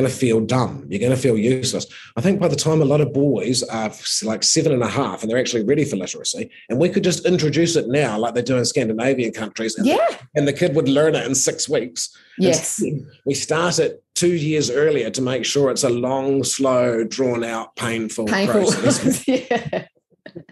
[0.00, 0.86] going to feel dumb.
[0.88, 1.86] You're going to feel useless.
[2.16, 5.22] I think by the time a lot of boys are like seven and a half
[5.22, 8.42] and they're actually ready for literacy, and we could just introduce it now, like they
[8.42, 10.18] do in Scandinavian countries, and, yeah.
[10.34, 12.16] and the kid would learn it in six weeks.
[12.38, 12.82] Yes.
[13.26, 17.74] We start it two years earlier to make sure it's a long, slow, drawn out,
[17.76, 18.72] painful, painful.
[18.72, 19.26] process.
[19.28, 19.86] yeah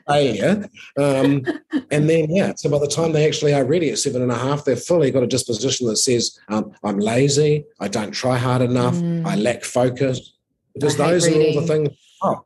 [0.09, 0.69] failure.
[0.99, 1.45] Um,
[1.91, 4.37] and then, yeah, so by the time they actually are ready at seven and a
[4.37, 8.63] half, they've fully got a disposition that says, um, I'm lazy, I don't try hard
[8.63, 9.27] enough, mm.
[9.27, 10.33] I lack focus.
[10.75, 11.89] Because those are all the things.
[12.23, 12.45] Oh,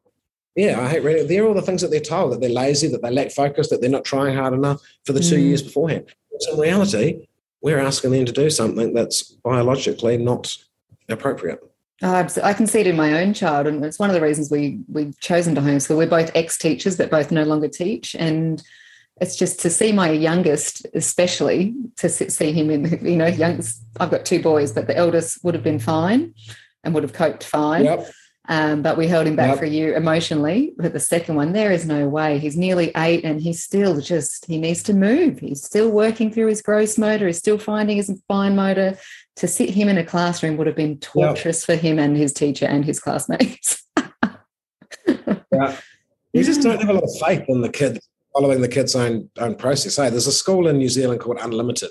[0.55, 1.27] yeah, I hate reading.
[1.27, 3.81] They're all the things that they're told that they're lazy, that they lack focus, that
[3.81, 5.29] they're not trying hard enough for the mm.
[5.29, 6.07] two years beforehand.
[6.41, 7.27] So in reality,
[7.61, 10.57] we're asking them to do something that's biologically not
[11.09, 11.61] appropriate.
[12.03, 12.29] Oh.
[12.43, 14.81] I can see it in my own child, and it's one of the reasons we
[14.89, 15.97] we've chosen to homeschool.
[15.97, 18.63] We're both ex-teachers, but both no longer teach, and
[19.21, 23.83] it's just to see my youngest, especially to see him in the you know youngest.
[23.99, 26.35] I've got two boys, but the eldest would have been fine
[26.83, 27.85] and would have coped fine.
[27.85, 28.11] Yep.
[28.51, 29.59] Um, but we held him back yep.
[29.59, 30.73] for a year emotionally.
[30.77, 32.41] But the second one, there is no way.
[32.41, 35.39] He's nearly eight and he's still just, he needs to move.
[35.39, 37.29] He's still working through his gross motor.
[37.29, 38.99] He's still finding his fine motor
[39.37, 42.67] to sit him in a classroom would have been torturous for him and his teacher
[42.67, 43.85] and his classmates.
[45.07, 45.77] yeah.
[46.33, 48.01] You just don't have a lot of faith in the kids
[48.33, 49.95] following the kids' own, own process.
[49.95, 51.91] Hey, there's a school in New Zealand called Unlimited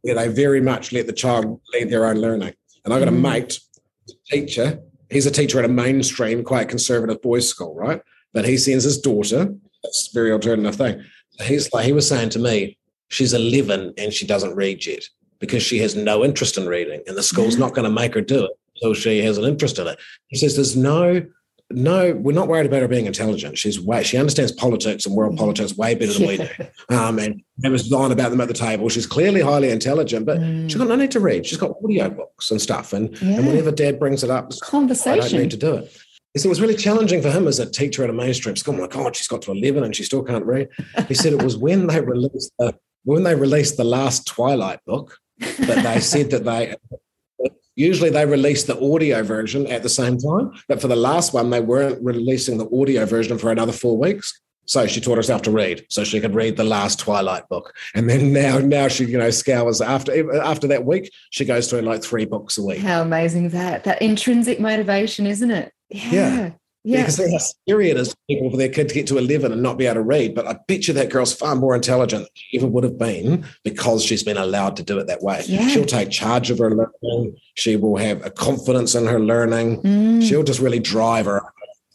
[0.00, 2.54] where they very much let the child lead their own learning.
[2.86, 3.20] And I got a mm.
[3.20, 3.60] mate,
[4.08, 8.00] a teacher, he's a teacher at a mainstream, quite conservative boys' school, right?
[8.32, 11.02] But he sends his daughter, that's a very alternative thing.
[11.42, 15.04] He's like, he was saying to me, she's 11 and she doesn't read yet
[15.38, 18.20] because she has no interest in reading and the school's not going to make her
[18.20, 19.98] do it until she has an interest in it.
[20.28, 21.26] He says there's no
[21.72, 23.56] no, we're not worried about her being intelligent.
[23.56, 26.48] She's way she understands politics and world politics way better than we do.
[26.88, 28.88] Um, and has gone about them at the table.
[28.88, 30.68] She's clearly highly intelligent, but mm.
[30.68, 31.46] she's got no need to read.
[31.46, 32.92] She's got audio books and stuff.
[32.92, 33.36] And, yeah.
[33.36, 35.22] and whenever dad brings it up, conversation.
[35.22, 35.96] I don't need to do it.
[36.36, 38.74] So it was really challenging for him as a teacher at a mainstream school.
[38.74, 40.68] My God, she's got to 11 and she still can't read.
[41.06, 45.16] He said it was when they released the, when they released the last Twilight book,
[45.38, 46.74] that they said that they
[47.80, 51.50] usually they release the audio version at the same time, but for the last one
[51.50, 54.40] they weren't releasing the audio version for another four weeks.
[54.66, 58.08] So she taught herself to read, so she could read the last Twilight book, and
[58.08, 62.04] then now, now she, you know, scours after after that week, she goes through like
[62.04, 62.78] three books a week.
[62.78, 63.82] How amazing is that?
[63.82, 65.72] That intrinsic motivation, isn't it?
[65.88, 66.12] Yeah.
[66.12, 66.50] yeah.
[66.82, 67.02] Yeah.
[67.02, 69.76] Because they are scary for people for their kid to get to 11 and not
[69.76, 70.34] be able to read.
[70.34, 73.44] But I bet you that girl's far more intelligent than she ever would have been
[73.64, 75.42] because she's been allowed to do it that way.
[75.46, 75.68] Yeah.
[75.68, 77.36] She'll take charge of her learning.
[77.54, 79.82] She will have a confidence in her learning.
[79.82, 80.26] Mm.
[80.26, 81.42] She'll just really drive her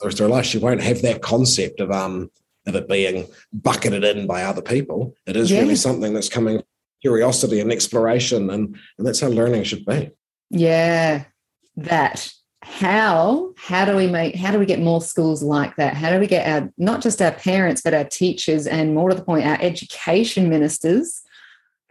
[0.02, 0.46] through her life.
[0.46, 2.30] She won't have that concept of um
[2.68, 5.16] of it being bucketed in by other people.
[5.26, 5.62] It is Yeah.
[5.62, 6.66] really something that's coming from
[7.02, 10.12] curiosity and exploration, and, and that's how learning should be.
[10.50, 11.26] Yeah,
[11.78, 12.32] that.
[12.66, 15.94] How how do we make how do we get more schools like that?
[15.94, 19.16] How do we get our not just our parents but our teachers and more to
[19.16, 21.22] the point our education ministers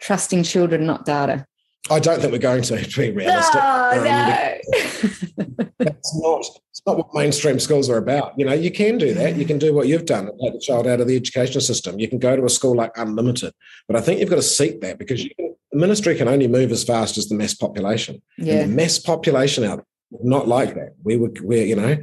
[0.01, 1.47] trusting children, not data?
[1.91, 3.55] I don't think we're going to, to be realistic.
[3.55, 5.67] No, Um, no.
[5.79, 8.33] That's not it's not what mainstream schools are about.
[8.37, 9.37] You know, you can do that.
[9.37, 12.01] You can do what you've done, take the child out of the education system.
[12.01, 13.53] You can go to a school like Unlimited,
[13.87, 16.49] but I think you've got to seek that because you can, the ministry can only
[16.49, 18.21] move as fast as the mass population.
[18.39, 18.63] And yeah.
[18.63, 19.87] the mass population out there,
[20.23, 20.95] not like that.
[21.03, 21.97] We would, we you know,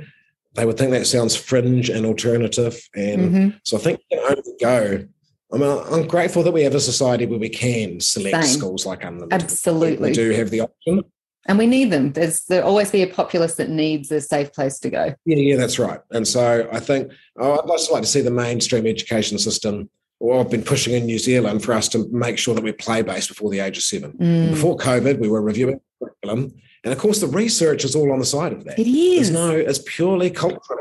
[0.54, 3.60] they would think that sounds fringe and alternative, and Mhm.
[3.63, 5.08] so I think you can only go.
[5.54, 8.58] I mean, I'm grateful that we have a society where we can select Same.
[8.60, 9.34] schools like Unlimited.
[9.34, 10.10] Absolutely.
[10.10, 11.04] we do have the option.
[11.47, 12.13] And we need them.
[12.13, 15.15] There's there'll always be a populace that needs a safe place to go.
[15.26, 16.00] Yeah, yeah, that's right.
[16.12, 19.89] And so I think oh, I'd just like to see the mainstream education system.
[20.19, 23.02] Well, I've been pushing in New Zealand for us to make sure that we're play
[23.02, 24.12] based before the age of seven.
[24.13, 24.50] Mm.
[24.52, 28.26] Before COVID, we were reviewing curriculum, and of course, the research is all on the
[28.26, 28.80] side of that.
[28.80, 29.32] It is.
[29.32, 30.80] There's no, it's purely cultural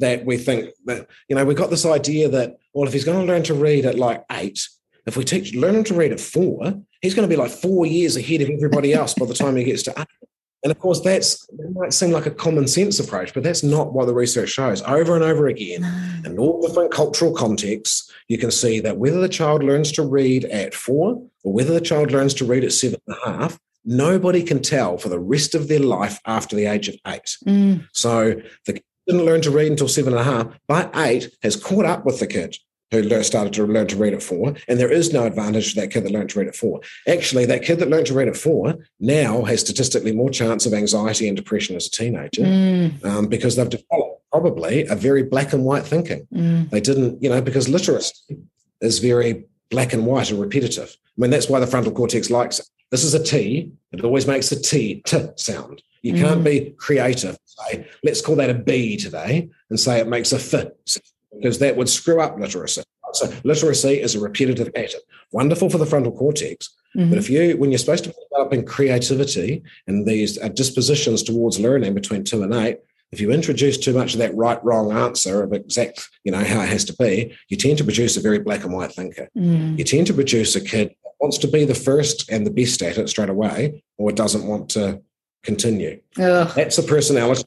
[0.00, 3.24] that we think that you know we've got this idea that well, if he's going
[3.24, 4.60] to learn to read at like eight,
[5.06, 7.86] if we teach learn him to read at four, he's going to be like four
[7.86, 10.28] years ahead of everybody else by the time he gets to eight.
[10.64, 13.92] And of course, that's that might seem like a common sense approach, but that's not
[13.92, 14.82] what the research shows.
[14.82, 15.84] Over and over again,
[16.24, 20.46] in all different cultural contexts, you can see that whether the child learns to read
[20.46, 24.42] at four or whether the child learns to read at seven and a half, nobody
[24.42, 27.36] can tell for the rest of their life after the age of eight.
[27.46, 27.86] Mm.
[27.92, 30.46] So the kid didn't learn to read until seven and a half.
[30.66, 32.56] By eight, has caught up with the kid
[32.90, 35.90] who started to learn to read at four, and there is no advantage to that
[35.90, 36.80] kid that learned to read at four.
[37.08, 40.72] Actually, that kid that learned to read at four now has statistically more chance of
[40.72, 43.04] anxiety and depression as a teenager Mm.
[43.04, 46.26] um, because they've developed probably a very black and white thinking.
[46.32, 46.70] Mm.
[46.70, 48.36] They didn't, you know, because literacy
[48.80, 50.96] is very black and white and repetitive.
[51.16, 52.66] I mean, that's why the frontal cortex likes it.
[52.94, 53.72] This is a T.
[53.90, 55.82] It always makes a T, T sound.
[56.02, 56.44] You can't Mm.
[56.44, 57.36] be creative.
[57.44, 61.00] Say, let's call that a B today and say it makes a F
[61.34, 62.82] because that would screw up literacy.
[63.14, 65.00] So literacy is a repetitive pattern.
[65.32, 66.68] Wonderful for the frontal cortex.
[66.96, 67.08] Mhm.
[67.10, 71.58] But if you, when you're supposed to be developing creativity and these uh, dispositions towards
[71.58, 72.78] learning between two and eight,
[73.10, 76.60] if you introduce too much of that right wrong answer of exact, you know, how
[76.60, 79.28] it has to be, you tend to produce a very black and white thinker.
[79.36, 79.78] Mm.
[79.78, 82.98] You tend to produce a kid wants to be the first and the best at
[82.98, 85.00] it straight away, or doesn't want to
[85.42, 86.00] continue.
[86.18, 86.50] Ugh.
[86.54, 87.44] That's a personality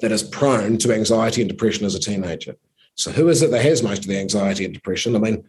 [0.00, 2.56] that is prone to anxiety and depression as a teenager.
[2.96, 5.16] So, who is it that has most of the anxiety and depression?
[5.16, 5.44] I mean,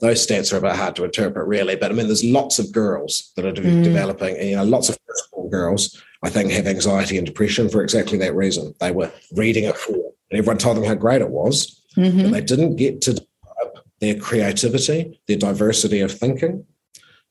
[0.00, 1.74] those stats are a bit hard to interpret, really.
[1.76, 3.82] But I mean, there's lots of girls that are de- Mm.
[3.84, 7.82] developing, and, you know, lots of first-born girls, I think, have anxiety and depression for
[7.82, 8.74] exactly that reason.
[8.80, 12.22] They were reading it for, and everyone told them how great it was, Mhm.
[12.24, 16.64] but they didn't get to develop their creativity, their diversity of thinking.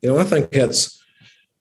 [0.06, 1.04] You know, I think it's,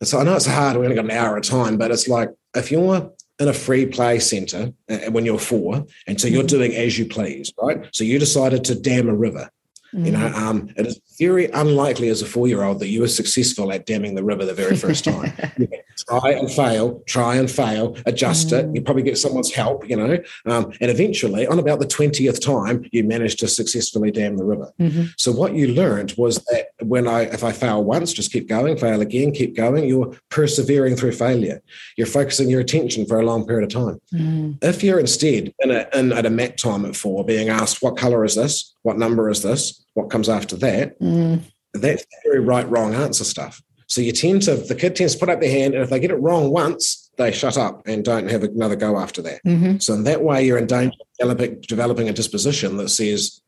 [0.02, 2.08] it's I know it's hard, we only got an hour at a time, but it's
[2.08, 6.42] like if you're in a free play center uh, when you're four, and so you're
[6.44, 6.48] Mhm.
[6.48, 7.86] doing as you please, right?
[7.92, 9.48] So you decided to dam a river.
[9.96, 10.34] You know, Mm.
[10.34, 14.24] um, it is very unlikely as a four-year-old that you were successful at damming the
[14.24, 15.32] river the very first time.
[16.08, 18.66] try and fail, try and fail, adjust it.
[18.66, 18.74] Mm.
[18.74, 22.84] You probably get someone's help, you know, um, and eventually, on about the twentieth time,
[22.90, 24.72] you manage to successfully dam the river.
[24.80, 25.10] Mhm.
[25.16, 28.76] So what you learned was that when I, if I fail once, just keep going,
[28.76, 29.84] fail again, keep going.
[29.88, 31.62] You're persevering through failure.
[31.96, 34.00] You're focusing your attention for a long period of time.
[34.12, 34.58] Mm.
[34.62, 37.96] If you're instead in, a, in at a mat time at four, being asked, "What
[37.96, 38.74] color is this?
[38.82, 39.83] What number is this?
[39.92, 41.42] What comes after that?" Mm.
[41.74, 43.62] That's very right, wrong answer stuff.
[43.86, 46.00] So you tend to, the kid tends to put up their hand, and if they
[46.00, 49.44] get it wrong once, they shut up and don't have another go after that.
[49.44, 49.82] Mhm.
[49.82, 53.40] So in that way, you're in danger of developing, developing a disposition that says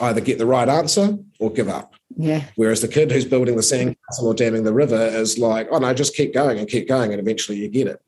[0.00, 1.94] either get the right answer or give up.
[2.16, 2.44] Yeah.
[2.56, 5.92] Whereas the kid who's building the sandcastle or damming the river is like, oh no,
[5.92, 8.00] just keep going and keep going, and eventually you get it.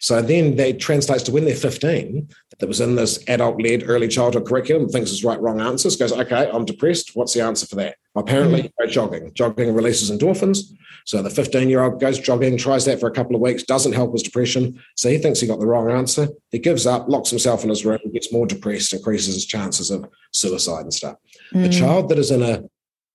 [0.00, 2.28] So then that translates to when they're 15,
[2.60, 6.48] that was in this adult-led early childhood curriculum, thinks it's right, wrong answers, goes, okay,
[6.52, 7.12] I'm depressed.
[7.14, 7.96] What's the answer for that?
[8.14, 9.32] Apparently, you go jogging.
[9.34, 10.72] Jogging releases endorphins.
[11.06, 14.22] So the 15-year-old goes jogging, tries that for a couple of weeks, doesn't help his
[14.22, 14.80] depression.
[14.96, 16.28] So he thinks he got the wrong answer.
[16.50, 20.06] He gives up, locks himself in his room, gets more depressed, increases his chances of
[20.32, 21.16] suicide and stuff.
[21.52, 21.78] The Mm.
[21.78, 22.64] child that is in a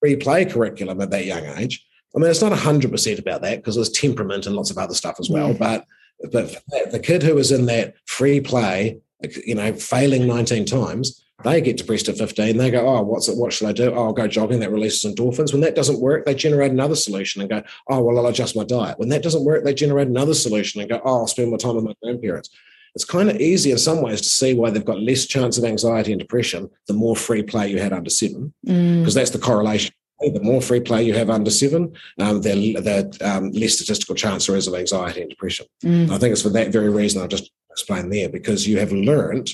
[0.01, 1.85] free play curriculum at that young age,
[2.15, 5.17] I mean, it's not 100% about that because there's temperament and lots of other stuff
[5.19, 5.49] as well.
[5.49, 5.57] Yeah.
[5.59, 5.85] But
[6.31, 8.99] but for that, the kid who is in that free play
[9.45, 12.57] you know, failing 19 times, they get depressed at 15.
[12.57, 13.37] They go, oh, what's it?
[13.37, 13.93] What should I do?
[13.93, 14.59] Oh, I'll go jogging.
[14.61, 15.51] That releases endorphins.
[15.51, 18.63] When that doesn't work, they generate another solution and go, oh, well, I'll adjust my
[18.63, 18.97] diet.
[18.97, 21.75] When that doesn't work, they generate another solution and go, oh, I'll spend more time
[21.75, 22.49] with my grandparents.
[22.95, 25.65] It's kind of easy in some ways to see why they've got less chance of
[25.65, 29.13] anxiety and depression the more free play you had under seven, because mm.
[29.13, 29.93] that's the correlation.
[30.19, 34.47] The more free play you have under seven, um, the, the um, less statistical chance
[34.47, 35.65] there is of anxiety and depression.
[35.83, 36.09] Mm.
[36.09, 39.49] I think it's for that very reason I've just explained there, because you have learned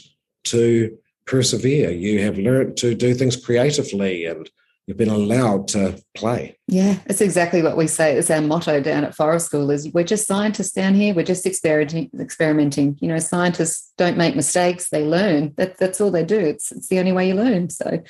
[0.46, 1.90] to persevere.
[1.90, 4.50] You have learned to do things creatively and
[4.86, 6.58] you've been allowed to play.
[6.68, 8.16] Yeah, it's exactly what we say.
[8.16, 11.14] It's our motto down at Forest School is we're just scientists down here.
[11.14, 12.12] We're just experimenting.
[12.20, 12.98] experimenting.
[13.02, 15.54] You know, scientists don't make mistakes, they learn.
[15.58, 16.40] That, that's all they do.
[16.40, 17.70] It's, it's the only way you learn.
[17.70, 18.04] So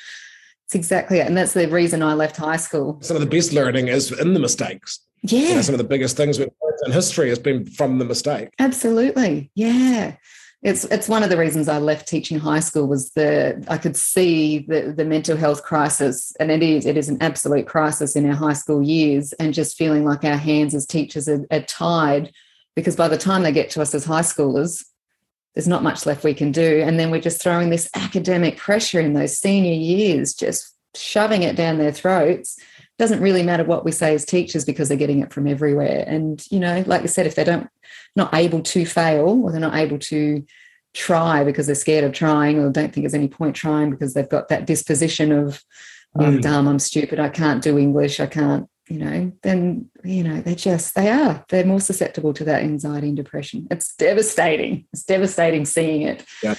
[0.71, 1.27] it's exactly it.
[1.27, 2.97] And that's the reason I left high school.
[3.01, 5.01] Some of the best learning is in the mistakes.
[5.21, 5.39] Yeah.
[5.39, 8.05] You know, some of the biggest things we've learned in history has been from the
[8.05, 8.49] mistake.
[8.57, 9.51] Absolutely.
[9.53, 10.15] Yeah
[10.63, 13.97] it's it's one of the reasons I left teaching high school was the I could
[13.97, 18.27] see the the mental health crisis, and it is it is an absolute crisis in
[18.27, 22.31] our high school years, and just feeling like our hands as teachers are, are tied
[22.75, 24.85] because by the time they get to us as high schoolers,
[25.53, 28.99] there's not much left we can do, and then we're just throwing this academic pressure
[28.99, 32.57] in those senior years, just shoving it down their throats
[33.01, 36.03] doesn't really matter what we say as teachers because they're getting it from everywhere.
[36.05, 37.67] And, you know, like I said, if they don't
[38.15, 40.45] not able to fail or they're not able to
[40.93, 44.29] try because they're scared of trying or don't think there's any point trying because they've
[44.29, 45.63] got that disposition of
[46.15, 46.41] I'm mm.
[46.43, 50.53] dumb, I'm stupid, I can't do English, I can't, you know, then, you know, they
[50.53, 53.65] just, they are, they're more susceptible to that anxiety and depression.
[53.71, 54.85] It's devastating.
[54.91, 56.25] It's devastating seeing it.
[56.43, 56.55] Yeah.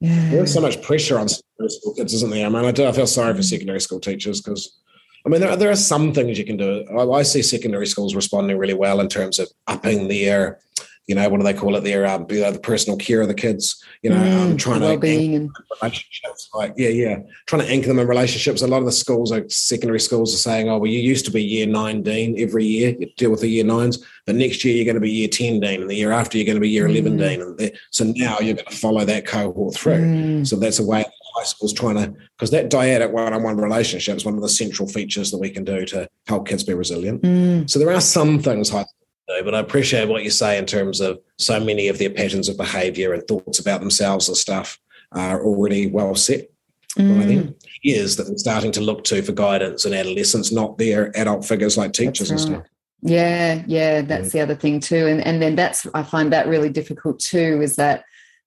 [0.00, 0.30] Yeah.
[0.30, 2.46] There's so much pressure on secondary school kids, isn't there?
[2.46, 2.86] I mean, I do.
[2.86, 4.80] I feel sorry for secondary school teachers because
[5.26, 6.86] I mean, there are, there are some things you can do.
[6.98, 10.60] I, I, see secondary schools responding really well in terms of upping their,
[11.06, 11.84] you know, what do they call it?
[11.84, 13.82] Their um, the personal care of the kids.
[14.02, 15.50] You know, mm, um, trying to well-being and
[15.80, 16.48] relationships.
[16.54, 18.62] Like, yeah, yeah, trying to anchor them in relationships.
[18.62, 21.30] A lot of the schools, like secondary schools, are saying, "Oh, well, you used to
[21.30, 22.96] be year nine dean every year.
[22.98, 25.60] You deal with the year nines, but next year you're going to be year ten
[25.60, 27.18] dean, and the year after you're going to be year eleven mm.
[27.18, 30.00] dean, and so now you're going to follow that cohort through.
[30.00, 30.46] Mm.
[30.46, 34.34] So that's a way high school's trying to because that dyadic one-on-one relationship is one
[34.34, 37.22] of the central features that we can do to help kids be resilient.
[37.22, 37.68] Mm.
[37.68, 38.86] So there are some things high
[39.28, 42.48] do, but I appreciate what you say in terms of so many of their patterns
[42.48, 44.78] of behavior and thoughts about themselves and stuff
[45.12, 46.50] are already well set.
[46.98, 47.54] Mm.
[47.82, 51.76] Is that they're starting to look to for guidance in adolescents, not their adult figures
[51.76, 52.40] like teachers right.
[52.40, 52.66] and stuff.
[53.02, 54.32] Yeah, yeah, that's mm.
[54.32, 55.06] the other thing too.
[55.08, 58.04] And and then that's I find that really difficult too, is that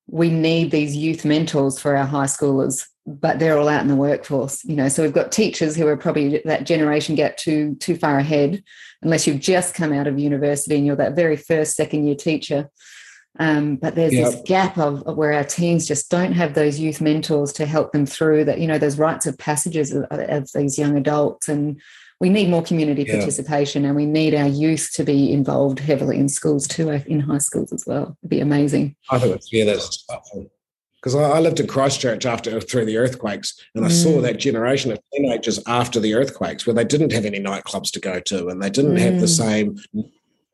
[0.07, 3.95] we need these youth mentors for our high schoolers but they're all out in the
[3.95, 7.95] workforce you know so we've got teachers who are probably that generation gap too too
[7.95, 8.61] far ahead
[9.01, 12.69] unless you've just come out of university and you're that very first second year teacher
[13.39, 14.31] um, but there's yep.
[14.31, 17.91] this gap of, of, where our teens just don't have those youth mentors to help
[17.91, 21.79] them through that you know those rites of passages of, of these young adults and
[22.19, 23.17] we need more community yeah.
[23.17, 27.37] participation and we need our youth to be involved heavily in schools too, in high
[27.37, 28.17] schools as well.
[28.21, 28.95] It'd be amazing.
[29.11, 30.03] I think yeah, that's
[31.01, 34.03] because I, lived in Christchurch after through the earthquakes, and I mm.
[34.03, 37.99] saw that generation of teenagers after the earthquakes where they didn't have any nightclubs to
[37.99, 38.99] go to, and they didn't mm.
[38.99, 39.29] have the mm.
[39.29, 39.77] same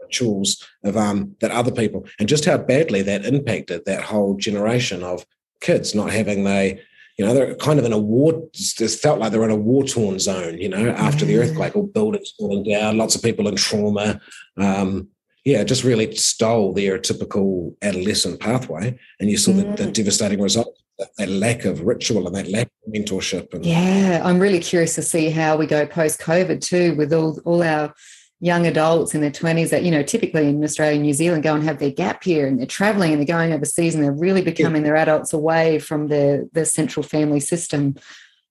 [0.01, 5.03] rituals of um, that other people, and just how badly that impacted that whole generation
[5.03, 5.25] of
[5.61, 6.81] kids not having they
[7.17, 9.83] you know, they're kind of in a war, just felt like they're in a war
[9.83, 13.55] torn zone, you know, after the earthquake, all buildings falling down, lots of people in
[13.55, 14.19] trauma.
[14.57, 15.09] Um,
[15.45, 18.97] yeah, just really stole their typical adolescent pathway.
[19.19, 19.75] And you saw mm.
[19.75, 23.53] the, the, devastating result, that, that, lack of ritual and that lack of mentorship.
[23.53, 27.39] And, yeah, I'm really curious to see how we go post COVID too, with all,
[27.43, 27.93] all our
[28.39, 31.55] young adults in their 20s that, you know, typically in Australia and New Zealand go
[31.55, 34.41] and have their gap year and they're traveling and they're going overseas and they're really
[34.41, 34.89] becoming yeah.
[34.89, 37.95] their adults away from their, their central family system.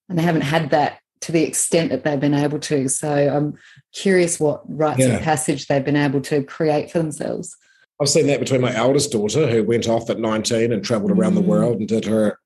[0.08, 2.88] And they haven't had that to the extent that they've been able to.
[2.88, 3.58] So I'm
[3.92, 5.16] curious what rites yeah.
[5.16, 7.56] of passage they've been able to create for themselves.
[8.00, 11.32] I've seen that between my eldest daughter, who went off at 19 and traveled around
[11.32, 11.36] mm.
[11.36, 12.38] the world and did her,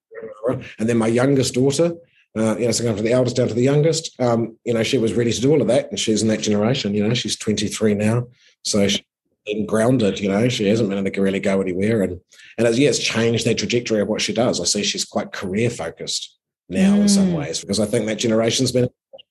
[0.79, 1.95] and then my youngest daughter,
[2.37, 4.83] uh, you know, so going from the eldest down to the youngest, um, you know,
[4.83, 5.89] she was ready to do all of that.
[5.89, 8.27] And she's in that generation, you know, she's 23 now.
[8.62, 9.03] So she's
[9.47, 12.03] been grounded, you know, she hasn't been able to really go anywhere.
[12.03, 12.20] And,
[12.59, 14.61] and it's, yeah, it's changed the trajectory of what she does.
[14.61, 16.37] I see she's quite career focused
[16.69, 17.03] now mm.
[17.03, 17.39] in some mm.
[17.39, 18.89] ways because I think that generation's been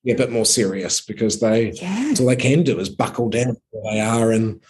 [0.08, 2.14] a bit more serious because they, yeah.
[2.20, 4.32] all they can do is buckle down where they are.
[4.32, 4.62] And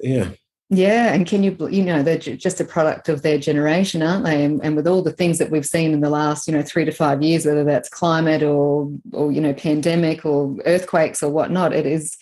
[0.00, 0.30] yeah.
[0.72, 4.44] Yeah, and can you, you know, they're just a product of their generation, aren't they?
[4.44, 6.84] And, and, with all the things that we've seen in the last, you know, three
[6.84, 11.72] to five years, whether that's climate or, or you know, pandemic or earthquakes or whatnot,
[11.72, 12.16] it is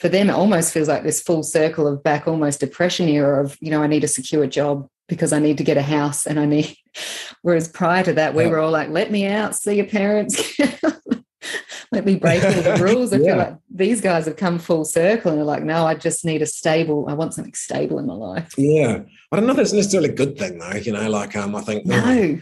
[0.00, 0.30] for them.
[0.30, 3.84] It almost feels like this full circle of back, almost depression era of, you know,
[3.84, 6.74] I need a secure job because I need to get a house and I need.
[7.42, 8.50] Whereas prior to that, we Yeah.
[8.50, 10.58] were all like, "Let me out, see your parents."
[11.90, 13.12] Let me break all the rules.
[13.12, 13.24] I Yeah.
[13.26, 16.40] feel like these guys have come full circle and they're like, no, I just need
[16.40, 17.04] a stable.
[17.06, 18.54] I want something stable in my life.
[18.56, 19.00] Yeah.
[19.30, 20.70] I don't know if that's necessarily a good thing though.
[20.76, 22.38] You know, like um, I think No.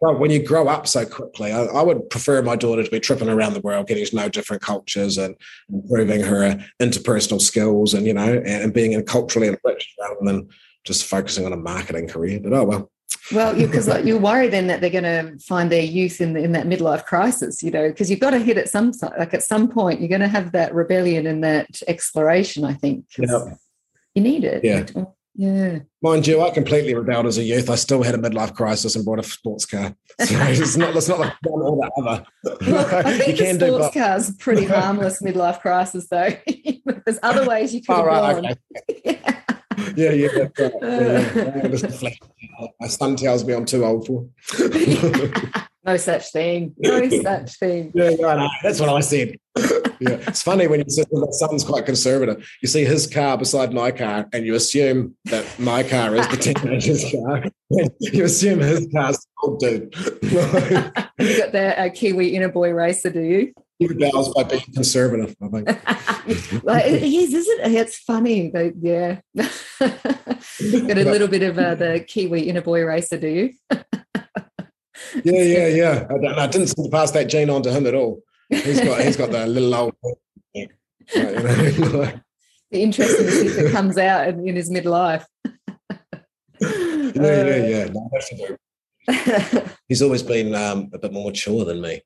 [0.00, 3.00] Well, when you grow up so quickly, I, I would prefer my daughter to be
[3.00, 5.34] tripping around the world, getting to know different cultures and
[5.70, 10.48] improving her interpersonal skills and, you know, and, and being culturally enriched rather than
[10.84, 12.40] just focusing on a marketing career.
[12.42, 12.90] But oh, well.
[13.32, 16.52] Well, because like, you're worried then that they're going to find their youth in in
[16.52, 19.68] that midlife crisis, you know, because you've got to hit at some like at some
[19.68, 22.64] point you're going to have that rebellion and that exploration.
[22.64, 23.54] I think Yeah.
[24.14, 24.64] you need it.
[24.64, 24.86] Yeah.
[25.34, 25.78] yeah.
[26.02, 27.70] Mind you, I completely rebelled as a youth.
[27.70, 29.94] I still had a midlife crisis and bought a sports car.
[30.20, 32.24] So it's not, it's not like one or the other.
[32.70, 36.30] Well, I think you the sports car's pretty harmless midlife crisis, though.
[37.04, 38.46] There's other ways you could Oh, have right, gone.
[38.46, 39.02] okay.
[39.04, 39.41] Yeah,
[39.96, 40.72] yeah, that's right.
[40.82, 41.62] Yeah, yeah.
[41.62, 42.12] Yeah, just flat.
[42.80, 44.28] My son tells me I'm too old for.
[45.84, 46.74] no such thing.
[46.78, 47.92] No such thing.
[47.94, 49.36] Yeah, yeah, I that's what I said.
[50.00, 52.48] yeah, it's funny when you say my son's quite conservative.
[52.62, 56.36] You see his car beside my car, and you assume that my car is the
[56.36, 57.44] teenager's car.
[58.00, 59.94] you assume his car's the old dude.
[61.18, 63.52] You got the uh, Kiwi inner boy racer, do you?
[63.88, 65.36] He rebels by being conservative.
[65.42, 65.68] I think.
[66.28, 67.72] it is, isn't it?
[67.72, 68.50] It's funny.
[68.50, 69.20] but yeah.
[69.36, 73.52] got a little bit of uh, the Kiwi inner boy racer, do you?
[75.24, 76.06] Yeah, yeah, yeah.
[76.08, 78.22] I, I didn't seem to pass that gene on to him at all.
[78.48, 79.94] He's got he's got the little old.
[80.54, 80.66] Yeah,
[81.14, 82.12] you know,
[82.70, 85.24] interesting to see if it comes out in, in his midlife.
[86.60, 87.84] yeah, yeah, yeah.
[87.86, 88.58] No, that's a good-
[89.88, 92.00] He's always been um, a bit more mature than me.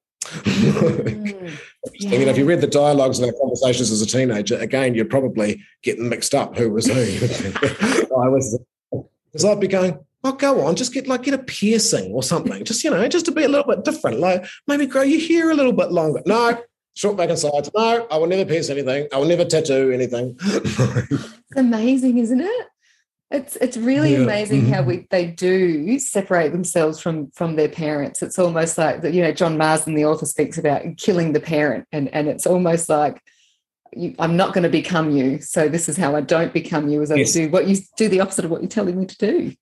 [0.45, 1.61] Mm.
[2.07, 5.11] I mean, if you read the dialogues of our conversations as a teenager, again, you'd
[5.11, 6.57] probably get mixed up.
[6.57, 7.01] Who was who?
[8.21, 8.59] I was
[9.33, 12.65] because I'd be going, "Oh, go on, just get like get a piercing or something,
[12.65, 14.19] just you know, just to be a little bit different.
[14.21, 16.61] Like maybe grow your hair a little bit longer." No,
[16.95, 17.71] short back and sides.
[17.75, 19.09] No, I will never pierce anything.
[19.13, 20.39] I will never tattoo anything.
[21.49, 22.67] It's amazing, isn't it?
[23.31, 24.21] It's it's really Yeah.
[24.21, 24.89] amazing how mm-hmm.
[24.89, 28.23] we they do separate themselves from from their parents.
[28.23, 29.15] It's almost like that.
[29.15, 32.89] You know, John Marsden, the author, speaks about killing the parent, and and it's almost
[32.89, 33.21] like
[33.93, 35.41] you, I'm not going to become you.
[35.41, 37.03] So this is how I don't become you.
[37.03, 37.33] Is I Yes.
[37.33, 39.53] do what you do the opposite of what you're telling me to do.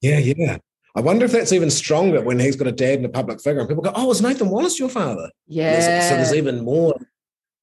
[0.00, 0.56] yeah, yeah.
[0.94, 3.60] I wonder if that's even stronger when he's got a dad and a public figure,
[3.60, 6.08] and people go, "Oh, is Nathan Wallis your father?" Yeah.
[6.08, 6.94] So there's even more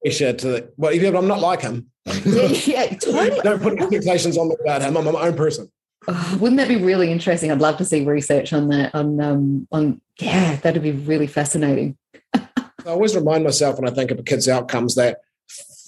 [0.06, 1.90] pressure to the, well, yeah, but I'm not like him.
[2.06, 3.40] yeah, yeah, totally.
[3.42, 4.96] Don't put expectations on me about him.
[4.96, 5.70] I'm my own person.
[6.08, 7.50] Oh, wouldn't that be really interesting?
[7.50, 8.94] I'd love to see research on that.
[8.94, 11.96] On um, on yeah, that'd be really fascinating.
[12.34, 15.18] I always remind myself when I think of a kid's outcomes that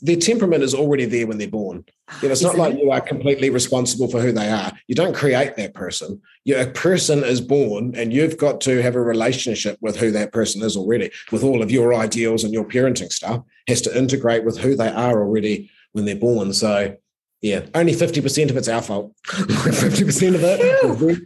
[0.00, 1.84] their temperament is already there when they're born.
[2.22, 2.80] You know, it's not like it?
[2.80, 4.72] you are completely responsible for who they are.
[4.86, 6.20] You don't create that person.
[6.44, 10.32] You, a person is born, and you've got to have a relationship with who that
[10.32, 14.44] person is already, with all of your ideals and your parenting stuff, has to integrate
[14.44, 16.52] with who they are already when they're born.
[16.52, 16.96] So,
[17.40, 19.12] yeah, only 50% of it's our fault.
[19.26, 20.60] 50% of it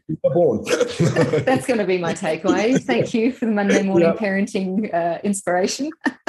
[0.08, 0.62] is born.
[1.44, 2.78] That's going to be my takeaway.
[2.82, 4.14] Thank you for the Monday morning Yeah.
[4.20, 5.90] parenting uh, inspiration.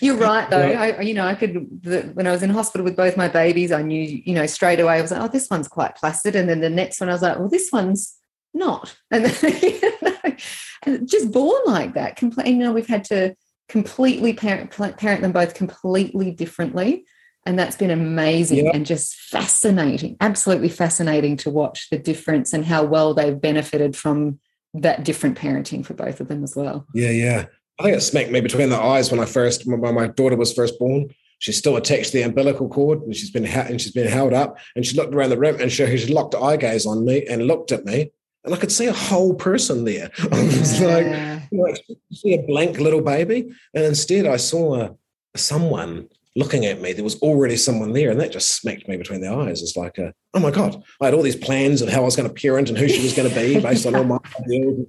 [0.00, 0.66] You're right, though.
[0.66, 0.80] Yeah.
[0.80, 3.72] I, you know, I could the, when I was in hospital with both my babies,
[3.72, 4.94] I knew, you know, straight away.
[4.94, 7.22] I was like, oh, this one's quite placid, and then the next one, I was
[7.22, 8.16] like, well, this one's
[8.52, 12.16] not, and then, you know, just born like that.
[12.16, 13.34] Completely, you know, we've had to
[13.68, 17.04] completely parent parent them both completely differently.
[17.46, 18.70] And that's been amazing Yeah.
[18.72, 24.40] and just fascinating, absolutely fascinating to watch the difference and how well they've benefited from
[24.72, 26.86] that different parenting for both of them as well.
[26.94, 27.46] Yeah, yeah.
[27.78, 30.52] I think it smacked me between the eyes when I first, when my daughter was
[30.52, 31.08] first born.
[31.40, 34.32] She's still attached to the umbilical cord, and she's been ha- and she's been held
[34.32, 34.56] up.
[34.76, 37.46] And she looked around the room, and she, she locked eye gaze on me and
[37.46, 38.12] looked at me,
[38.44, 40.10] and I could see a whole person there.
[40.32, 41.40] I was like, Yeah.
[41.50, 41.74] you know,
[42.12, 44.90] see a blank little baby, and instead I saw
[45.34, 46.92] someone looking at me.
[46.92, 49.62] There was already someone there, and that just smacked me between the eyes.
[49.62, 50.82] It's like, a, oh my god!
[51.00, 53.02] I had all these plans of how I was going to parent and who she
[53.02, 54.86] was going to be based on all my ideas.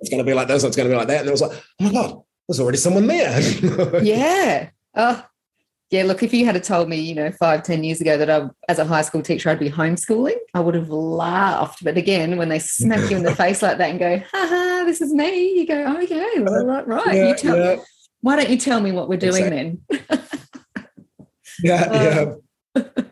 [0.00, 0.64] It's going to be like this.
[0.64, 2.22] It's going to be like that, and it was like, oh my god!
[2.48, 3.40] There's already someone there.
[4.02, 4.70] yeah.
[4.96, 5.24] Oh,
[5.90, 6.02] yeah.
[6.04, 8.78] Look, if you had told me, you know, five, ten years ago that I, as
[8.78, 11.84] a high school teacher, I'd be homeschooling, I would have laughed.
[11.84, 14.82] But again, when they smack you in the face like that and go, ha ha,
[14.86, 17.76] this is me, you go, oh, okay, well, right, yeah, you tell, yeah,
[18.20, 19.80] Why don't you tell me what we're doing then?
[21.62, 22.34] yeah, yeah.
[22.74, 23.04] Oh.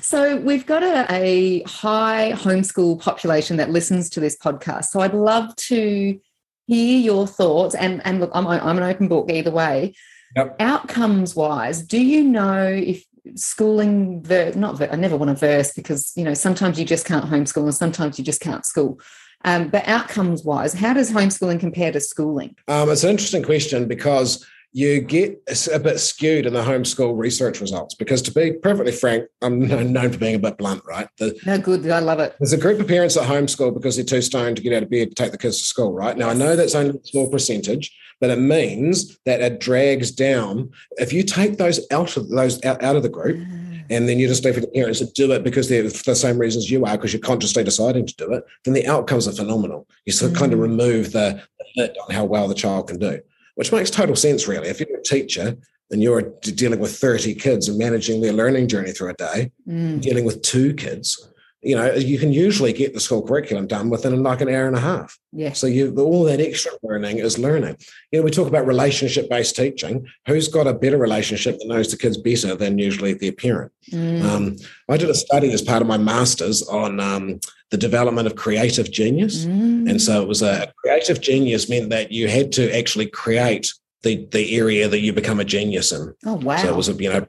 [0.00, 4.86] So we've got a, a high homeschool population that listens to this podcast.
[4.86, 6.20] So I'd love to
[6.66, 7.74] hear your thoughts.
[7.74, 9.94] And and look, I'm I'm an open book either way.
[10.36, 10.56] Yep.
[10.60, 13.04] Outcomes wise, do you know if
[13.36, 17.24] schooling the not I never want to verse because you know sometimes you just can't
[17.24, 19.00] homeschool and sometimes you just can't school.
[19.46, 22.56] Um, but outcomes wise, how does homeschooling compare to schooling?
[22.66, 24.44] Um, it's an interesting question because
[24.74, 25.40] you get
[25.72, 29.60] a bit skewed in the homeschool research results because to be perfectly frank i'm
[29.92, 31.08] known for being a bit blunt right?
[31.18, 32.36] The, no good i love it.
[32.38, 34.90] There's a group of parents at homeschool because they're too stoned to get out of
[34.90, 36.16] bed to take the kids to school right?
[36.18, 40.70] Now i know that's only a small percentage but it means that it drags down.
[40.92, 43.84] If you take those out of those out, out of the group mm.
[43.90, 46.38] and then you just leave the parents to do it because they're for the same
[46.38, 49.86] reasons you are because you're consciously deciding to do it then the outcomes are phenomenal.
[50.06, 50.40] You sort of mm.
[50.40, 51.42] kind of remove the,
[51.76, 53.20] the on how well the child can do
[53.54, 54.68] which makes total sense, really.
[54.68, 55.56] If you're a teacher
[55.90, 60.00] and you're dealing with 30 kids and managing their learning journey through a day, mm.
[60.00, 61.28] dealing with two kids,
[61.64, 64.76] you know, you can usually get the school curriculum done within like an hour and
[64.76, 65.18] a half.
[65.32, 65.52] Yeah.
[65.52, 67.76] So you all that extra learning is learning.
[68.12, 70.06] You know, we talk about relationship based teaching.
[70.26, 73.72] Who's got a better relationship that knows the kids better than usually their parent?
[73.90, 74.22] Mm.
[74.22, 74.56] Um,
[74.88, 77.40] I did a study as part of my master's on um,
[77.70, 79.44] the development of creative genius.
[79.44, 79.90] Mm.
[79.90, 84.26] And so it was a creative genius meant that you had to actually create the,
[84.30, 86.14] the area that you become a genius in.
[86.26, 86.56] Oh, wow.
[86.58, 87.26] So it was a, you know,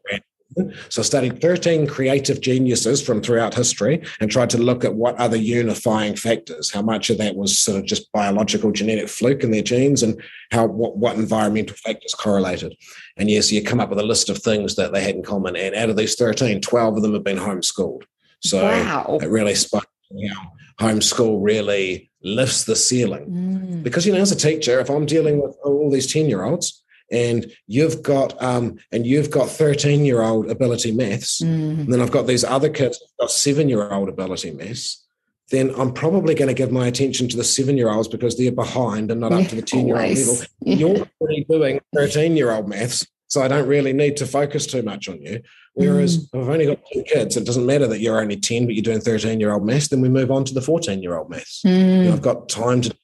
[0.89, 5.16] so I studied 13 creative geniuses from throughout history and tried to look at what
[5.16, 9.51] other unifying factors, how much of that was sort of just biological genetic fluke in
[9.51, 12.76] their genes and how what, what environmental factors correlated.
[13.18, 15.56] And yes, you come up with a list of things that they had in common.
[15.56, 18.03] And out of these 13, 12 of them have been homeschooled.
[18.41, 19.20] So wow.
[19.22, 19.88] it really spoke
[20.30, 23.26] how homeschool really lifts the ceiling.
[23.28, 23.84] Mm.
[23.84, 26.84] Because, you know, as a teacher, if I'm dealing with all these 10 year olds,
[27.12, 31.80] and you've got um, and you've got 13 year old ability maths mm.
[31.80, 35.06] and then i've got these other kids got seven year old ability maths
[35.51, 38.51] then i'm probably going to give my attention to the seven year olds because they're
[38.51, 40.76] behind and not yeah, up to the 10 year old level yeah.
[40.76, 44.82] you're already doing 13 year old maths so i don't really need to focus too
[44.82, 45.41] much on you
[45.74, 46.41] whereas mm.
[46.41, 49.01] i've only got two kids it doesn't matter that you're only 10 but you're doing
[49.01, 52.03] 13 year old maths then we move on to the 14 year old maths mm.
[52.03, 52.95] you know, i've got time to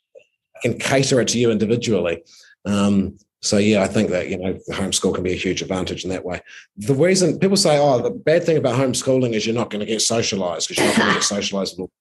[0.55, 2.23] I can cater it to you individually
[2.65, 6.11] um, so yeah, I think that you know homeschool can be a huge advantage in
[6.11, 6.41] that way.
[6.77, 9.85] The reason people say, "Oh, the bad thing about homeschooling is you're not going to
[9.85, 11.91] get socialized because you're not going to get socialized," at all."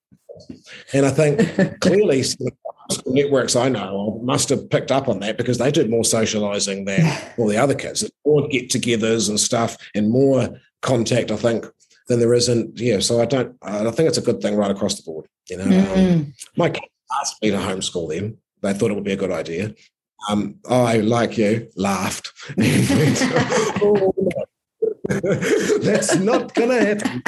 [0.92, 2.24] and I think clearly
[3.06, 7.00] networks I know must have picked up on that because they do more socializing than
[7.38, 8.08] all the other kids.
[8.24, 11.30] more get-togethers and stuff, and more contact.
[11.30, 11.66] I think
[12.08, 12.78] than there isn't.
[12.78, 13.56] Yeah, so I don't.
[13.62, 15.26] I think it's a good thing right across the board.
[15.48, 16.12] You know, mm-hmm.
[16.12, 16.86] um, my kids
[17.18, 18.36] asked me to homeschool them.
[18.60, 19.74] They thought it would be a good idea
[20.28, 22.32] um, I, like you, laughed.
[25.10, 27.22] That's not going to happen.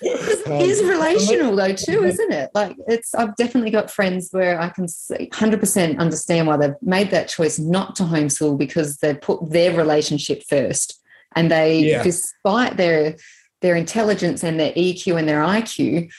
[0.00, 2.50] it is relational though too, isn't it?
[2.54, 7.28] Like it's I've definitely got friends where I can 100% understand why they've made that
[7.28, 11.02] choice not to homeschool because they put their relationship first
[11.34, 12.02] and they yeah.
[12.02, 13.16] despite their
[13.60, 16.10] their intelligence and their EQ and their IQ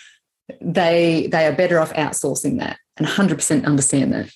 [0.62, 4.30] they they are better off outsourcing that and 100% understand that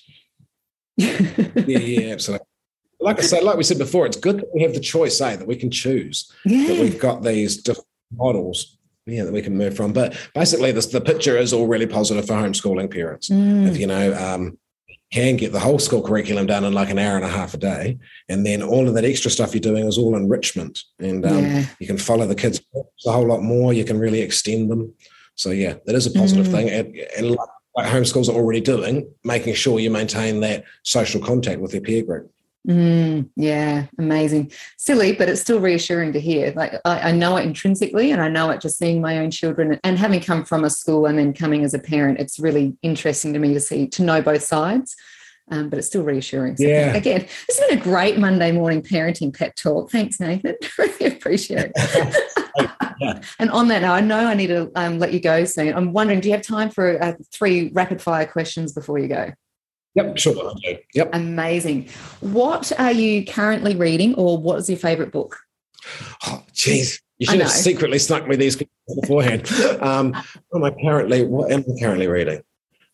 [0.96, 2.46] yeah, yeah, absolutely.
[3.00, 5.36] Like I said, like we said before, it's good that we have the choice, eh,
[5.36, 6.32] that we can choose.
[6.44, 6.68] Yeah.
[6.68, 9.92] That we've got these different models, yeah, that we can move from.
[9.92, 13.28] But basically, this, the picture is all really positive for homeschooling parents.
[13.28, 13.68] Mm.
[13.68, 14.56] If you know, um,
[15.12, 17.58] can get the whole school curriculum done in like an hour and a half a
[17.58, 21.44] day, and then all of that extra stuff you're doing is all enrichment, and um,
[21.44, 21.66] yeah.
[21.80, 22.60] you can follow the kids
[23.06, 23.72] a whole lot more.
[23.72, 24.94] You can really extend them.
[25.34, 26.52] So yeah, that is a positive mm.
[26.52, 26.70] thing.
[26.70, 31.72] And, and like homeschools are already doing, making sure you maintain that social contact with
[31.72, 32.30] your peer group.
[32.68, 34.52] Mm, yeah, amazing.
[34.76, 36.52] Silly, but it's still reassuring to hear.
[36.54, 39.80] Like I, I, know it intrinsically, and I know it just seeing my own children
[39.82, 42.20] and having come from a school and then coming as a parent.
[42.20, 44.94] It's really interesting to me to see to know both sides.
[45.50, 46.56] Um, but it's still reassuring.
[46.56, 46.94] So yeah.
[46.94, 49.90] Again, this has been a great Monday morning parenting pep talk.
[49.90, 50.54] Thanks, Nathan.
[50.78, 52.32] really appreciate it.
[53.38, 55.74] And on that note, I know I need to um, let you go soon.
[55.74, 59.32] I'm wondering, do you have time for uh, three rapid fire questions before you go?
[59.94, 60.54] Yep, sure.
[60.94, 61.10] Yep.
[61.12, 61.88] Amazing.
[62.20, 65.38] What are you currently reading, or what is your favourite book?
[66.26, 67.02] Oh, geez.
[67.18, 68.60] You should have secretly snuck me these
[69.00, 69.50] beforehand.
[69.80, 70.12] Um,
[70.48, 71.24] what am I currently?
[71.24, 72.42] What am I currently reading?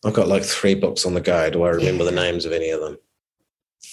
[0.05, 1.49] I've got like three books on the go.
[1.49, 2.97] Do I remember the names of any of them?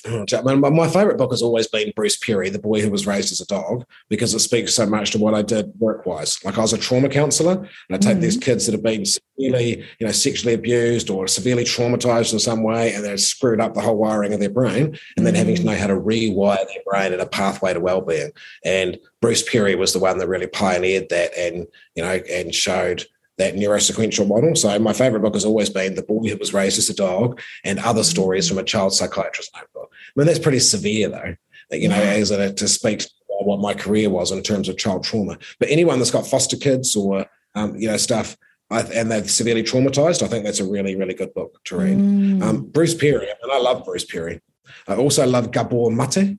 [0.06, 3.46] My favorite book has always been Bruce Perry, The Boy Who Was Raised as a
[3.46, 6.38] Dog, because it speaks so much to what I did work wise.
[6.44, 8.20] Like I was a trauma counselor and I take mm-hmm.
[8.20, 12.62] these kids that have been severely, you know, sexually abused or severely traumatized in some
[12.62, 15.36] way and they've screwed up the whole wiring of their brain and then mm-hmm.
[15.36, 15.66] having to mm.
[15.66, 18.30] know how to rewire their brain in a pathway to well-being.
[18.64, 23.06] And Bruce Perry was the one that really pioneered that and, you know, and showed
[23.38, 24.56] that neurosequential model.
[24.56, 27.40] So my favorite book has always been The Boy Who Was Raised as a Dog
[27.64, 28.04] and other mm.
[28.04, 29.92] stories from a child psychiatrist notebook.
[29.92, 31.36] I mean, that's pretty severe though,
[31.76, 33.08] you know, as a, to speak to
[33.44, 35.38] what my career was in terms of child trauma.
[35.58, 38.36] But anyone that's got foster kids or um, you know stuff,
[38.70, 41.98] I, and they're severely traumatized, I think that's a really really good book to read.
[41.98, 42.42] Mm.
[42.42, 44.40] Um, Bruce Perry, and I love Bruce Perry.
[44.88, 46.38] I also love Gabor Mate.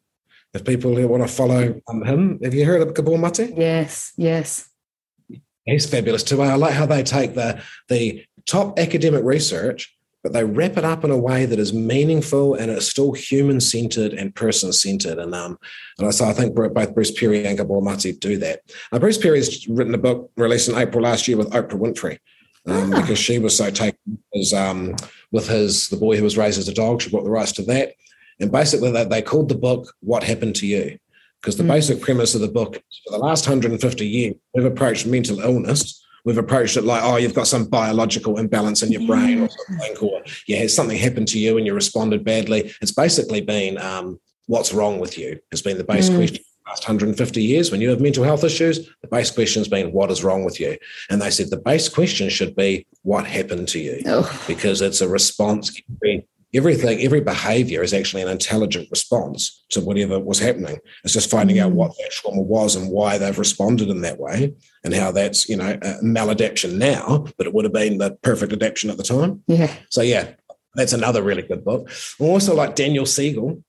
[0.54, 3.54] If people who want to follow um, him, have you heard of Gabor Mate?
[3.56, 4.67] Yes, yes.
[5.68, 6.42] He's fabulous too.
[6.42, 9.98] I like how they take the the top academic research
[10.28, 13.62] but they wrap it up in a way that is meaningful and it's still human
[13.62, 15.20] centered and person centered.
[15.20, 15.58] And um,
[16.00, 18.60] and so I think both Bruce Perry and Gabor Mate do that.
[18.92, 22.20] Now, Bruce Perry has written a book released in April last year with Oprah Winfrey.
[22.66, 23.00] Um, ah.
[23.00, 24.98] Because she was so taken as, um,
[25.32, 27.62] with his the boy who was raised as a dog, she bought the rights to
[27.64, 27.94] that,
[28.42, 30.98] and basically they, they called the book "What Happened to You,"
[31.42, 31.70] because the mm.
[31.70, 36.04] basic premise of the book is for the last 150 years we've approached mental illness
[36.28, 39.08] we've approached it like, oh, you've got some biological imbalance in your yeah.
[39.08, 42.74] brain or something, or yeah, something happened to you and you responded badly.
[42.82, 46.18] It's basically been um, what's wrong with you has been the base mm.
[46.18, 49.92] question last 150 years when you have mental health issues the base question has been
[49.94, 50.78] what is wrong with you
[51.10, 54.44] and they said the base question should be what happened to you oh.
[54.48, 55.82] because it's a response
[56.58, 60.78] everything, every behavior is actually an intelligent response to whatever was happening.
[61.04, 61.76] It's just finding out mm.
[61.76, 64.54] what that trauma was and why they've responded in that way
[64.84, 68.52] and how that's, you know, a maladaptation now, but it would have been the perfect
[68.52, 69.44] adaptation at the time.
[69.48, 69.72] Yeah.
[69.90, 70.32] So, yeah,
[70.76, 71.90] that's another really good book.
[72.20, 73.64] Also, like Daniel Siegel.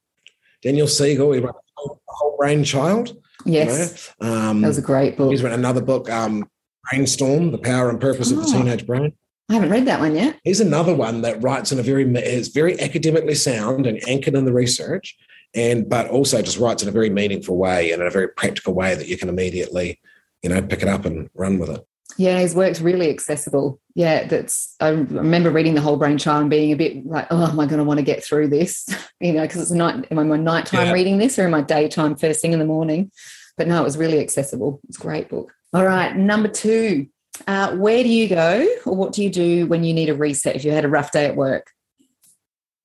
[0.63, 3.17] Daniel Siegel, he wrote Whole Brain Child.
[3.45, 4.13] Yes.
[4.21, 4.51] You know?
[4.51, 5.31] um, that was a great book.
[5.31, 6.51] He's written another book, um,
[6.91, 8.39] Brainstorm, The Power and Purpose oh.
[8.39, 8.59] of the oh.
[8.59, 9.13] Teenage Brain.
[9.49, 10.39] I haven't read that one yet.
[10.45, 14.45] Here's another one that writes in a very is very academically sound and anchored in
[14.45, 15.17] the research,
[15.55, 18.75] and but also just writes in a very meaningful way and in a very practical
[18.75, 20.01] way that you can immediately,
[20.43, 21.87] you know, pick it up and run with it.
[22.19, 23.81] Yeah, his work's really accessible.
[23.95, 24.75] Yeah, that's.
[24.81, 27.67] I remember reading the whole brain child and being a bit like, oh am I
[27.67, 28.87] going to want to get through this,
[29.21, 30.07] you know, because it's night.
[30.11, 30.93] Am I my nighttime yeah.
[30.93, 33.11] reading this or am I daytime first thing in the morning?
[33.57, 34.81] But no, it was really accessible.
[34.89, 35.53] It's a great book.
[35.73, 37.09] All right, number two,
[37.47, 40.57] uh, where do you go or what do you do when you need a reset
[40.57, 41.71] if you had a rough day at work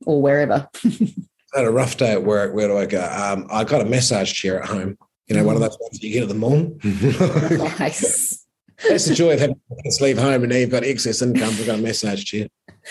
[0.06, 0.70] or wherever?
[0.86, 2.54] I had a rough day at work.
[2.54, 3.04] Where do I go?
[3.04, 4.98] Um, I got a massage chair at home.
[5.28, 5.46] You know, mm.
[5.46, 6.78] one of those ones you get at the mall.
[7.80, 8.46] nice.
[8.88, 11.50] That's the joy of having to leave home and now you've got excess income.
[11.50, 12.48] We've got a massage chair.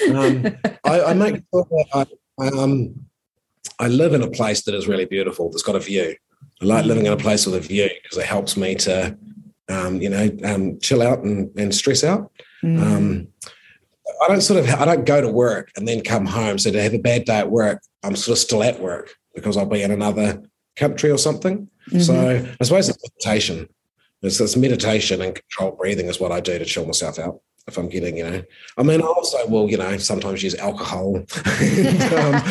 [0.08, 0.46] Um,
[0.84, 2.08] I, I, make sure that
[2.38, 2.94] I, um,
[3.78, 6.14] I live in a place that is really beautiful, that's got a view.
[6.62, 9.18] I like living in a place with a view because it helps me to
[9.68, 12.30] um, you know, um, chill out and, and stress out.
[12.62, 12.80] Mm.
[12.80, 13.28] Um,
[14.22, 16.58] I don't sort of, I don't go to work and then come home.
[16.58, 19.56] So to have a bad day at work, I'm sort of still at work because
[19.56, 20.42] I'll be in another
[20.76, 21.68] country or something.
[21.90, 22.00] Mm-hmm.
[22.00, 23.68] So I suppose it's meditation.
[24.22, 27.40] It's this meditation and controlled breathing is what I do to chill myself out.
[27.66, 28.42] If I'm getting, you know,
[28.76, 31.16] I mean, I also will, you know, sometimes use alcohol.
[31.16, 32.42] and, um,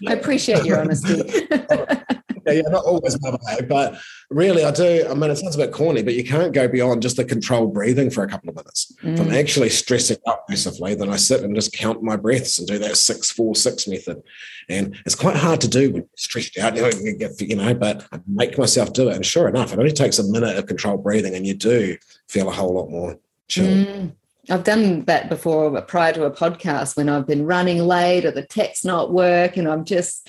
[0.08, 1.46] I appreciate your honesty.
[2.46, 3.38] yeah, yeah, not always mother
[3.68, 3.98] but
[4.30, 5.06] really I do.
[5.08, 7.74] I mean, it sounds a bit corny, but you can't go beyond just the controlled
[7.74, 8.92] breathing for a couple of minutes.
[9.02, 9.14] Mm.
[9.14, 9.40] If I'm mm.
[9.40, 12.96] actually stressing out massively, then I sit and just count my breaths and do that
[12.96, 14.22] six, four, six method.
[14.68, 17.56] And it's quite hard to do when you're stressed out, you know, you, get, you
[17.56, 19.16] know, but I make myself do it.
[19.16, 21.96] And sure enough, it only takes a minute of controlled breathing and you do
[22.28, 23.18] feel a whole lot more
[23.48, 23.66] chill.
[23.66, 24.12] Mm.
[24.50, 28.44] I've done that before prior to a podcast when I've been running late or the
[28.44, 30.28] text not work and I'm just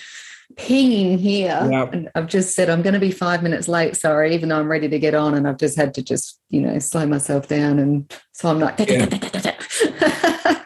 [0.58, 1.68] pinging here.
[1.70, 1.94] Yep.
[1.94, 3.96] And I've just said, I'm going to be five minutes late.
[3.96, 5.34] Sorry, even though I'm ready to get on.
[5.34, 7.80] And I've just had to just, you know, slow myself down.
[7.80, 9.56] And so I'm like, yeah.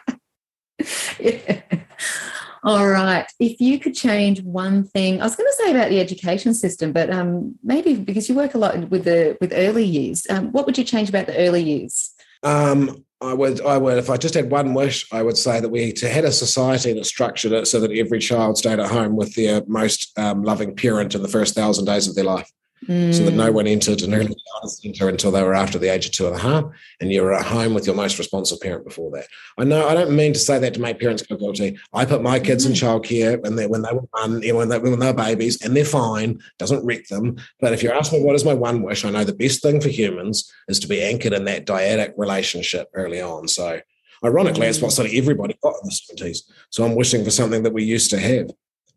[2.62, 3.26] All right.
[3.38, 6.92] If you could change one thing, I was going to say about the education system,
[6.92, 10.66] but um, maybe because you work a lot with the with early years, um, what
[10.66, 12.12] would you change about the early years?
[12.42, 15.68] Um, I would, I would, if I just had one wish, I would say that
[15.68, 19.14] we to had a society that structured it so that every child stayed at home
[19.14, 22.50] with their most um, loving parent in the first thousand days of their life
[22.86, 23.14] mm.
[23.14, 26.06] so that no one entered an early childhood centre until they were after the age
[26.06, 26.64] of two and a half,
[27.00, 29.26] and you were at home with your most responsive parent before that.
[29.58, 31.78] I know I don't mean to say that to make parents feel guilty.
[31.92, 32.70] I put my kids mm.
[32.70, 35.12] in childcare when they when they were one, you know, when they when they were
[35.12, 36.40] babies, and they're fine.
[36.58, 37.36] Doesn't wreck them.
[37.60, 39.80] But if you ask me what is my one wish, I know the best thing
[39.80, 43.48] for humans is to be anchored in that dyadic relationship early on.
[43.48, 43.80] So.
[44.22, 46.42] Ironically, it's what sort of everybody got in the 70s.
[46.68, 48.50] So I'm wishing for something that we used to have.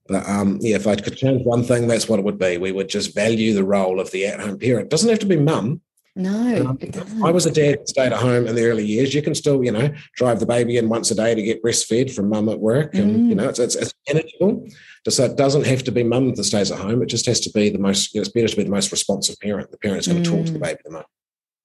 [0.07, 2.57] But um, yeah, if I could change one thing, that's what it would be.
[2.57, 4.87] We would just value the role of the at-home parent.
[4.87, 5.81] It doesn't have to be mum.
[6.15, 9.15] No, um, I was a dad stayed at home in the early years.
[9.15, 12.13] You can still, you know, drive the baby in once a day to get breastfed
[12.13, 13.29] from mum at work, and mm.
[13.29, 14.67] you know, it's, it's, it's manageable.
[15.09, 17.01] So it doesn't have to be mum that stays at home.
[17.01, 18.13] It just has to be the most.
[18.13, 19.71] You know, it's better to be the most responsive parent.
[19.71, 20.33] The parent's going to mm.
[20.35, 20.63] talk to the mm.
[20.63, 21.07] baby the most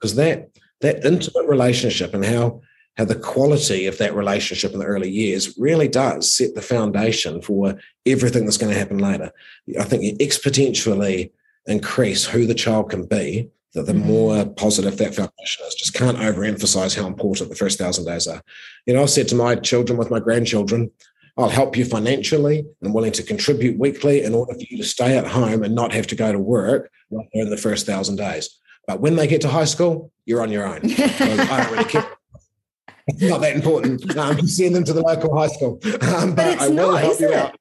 [0.01, 0.49] because that
[0.81, 2.63] that intimate relationship and how
[2.99, 7.41] how the quality of that relationship in the early years really does set the foundation
[7.41, 9.31] for everything that's going to happen later.
[9.79, 11.31] I think you exponentially
[11.67, 14.09] increase who the child can be, that the mm-hmm.
[14.09, 15.77] more positive that foundation is.
[15.77, 18.43] Just can't overemphasize how important the first thousand days are.
[18.85, 20.91] You know, I've said to my children with my grandchildren,
[21.37, 25.17] I'll help you financially and willing to contribute weekly in order for you to stay
[25.17, 26.91] at home and not have to go to work
[27.33, 28.59] in the first thousand days.
[28.89, 30.81] But when they get to high school, you're on your own.
[30.99, 32.18] I don't really care.
[33.09, 34.17] It's not that important.
[34.17, 35.81] Um, send them to the local high school.
[35.85, 37.35] Um, but, but I will not, help you it?
[37.35, 37.57] out.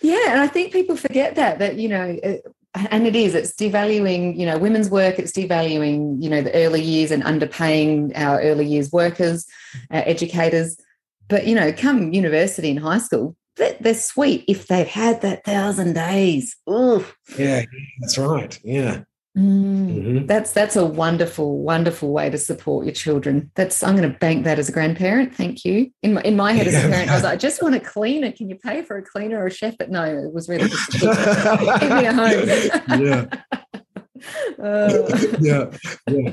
[0.00, 2.44] yeah, and I think people forget that that you know, it,
[2.74, 3.34] and it is.
[3.34, 5.18] It's devaluing you know women's work.
[5.18, 9.46] It's devaluing you know the early years and underpaying our early years workers,
[9.90, 10.76] our educators.
[11.28, 15.44] But you know, come university and high school, they're, they're sweet if they've had that
[15.44, 16.56] thousand days.
[16.68, 17.04] Ooh.
[17.38, 17.62] Yeah,
[18.00, 18.58] that's right.
[18.62, 19.04] Yeah.
[19.36, 20.26] Mm, mm-hmm.
[20.26, 23.50] That's that's a wonderful, wonderful way to support your children.
[23.56, 25.34] That's I'm going to bank that as a grandparent.
[25.34, 25.90] Thank you.
[26.02, 27.80] In my in my head as a parent, I was like, I just want a
[27.80, 28.30] cleaner.
[28.30, 29.76] Can you pay for a cleaner or a chef?
[29.76, 33.00] But no, it was really just keep, keep me at home.
[33.04, 33.26] yeah.
[34.58, 35.06] Uh,
[35.40, 35.70] yeah.
[36.08, 36.32] Yeah.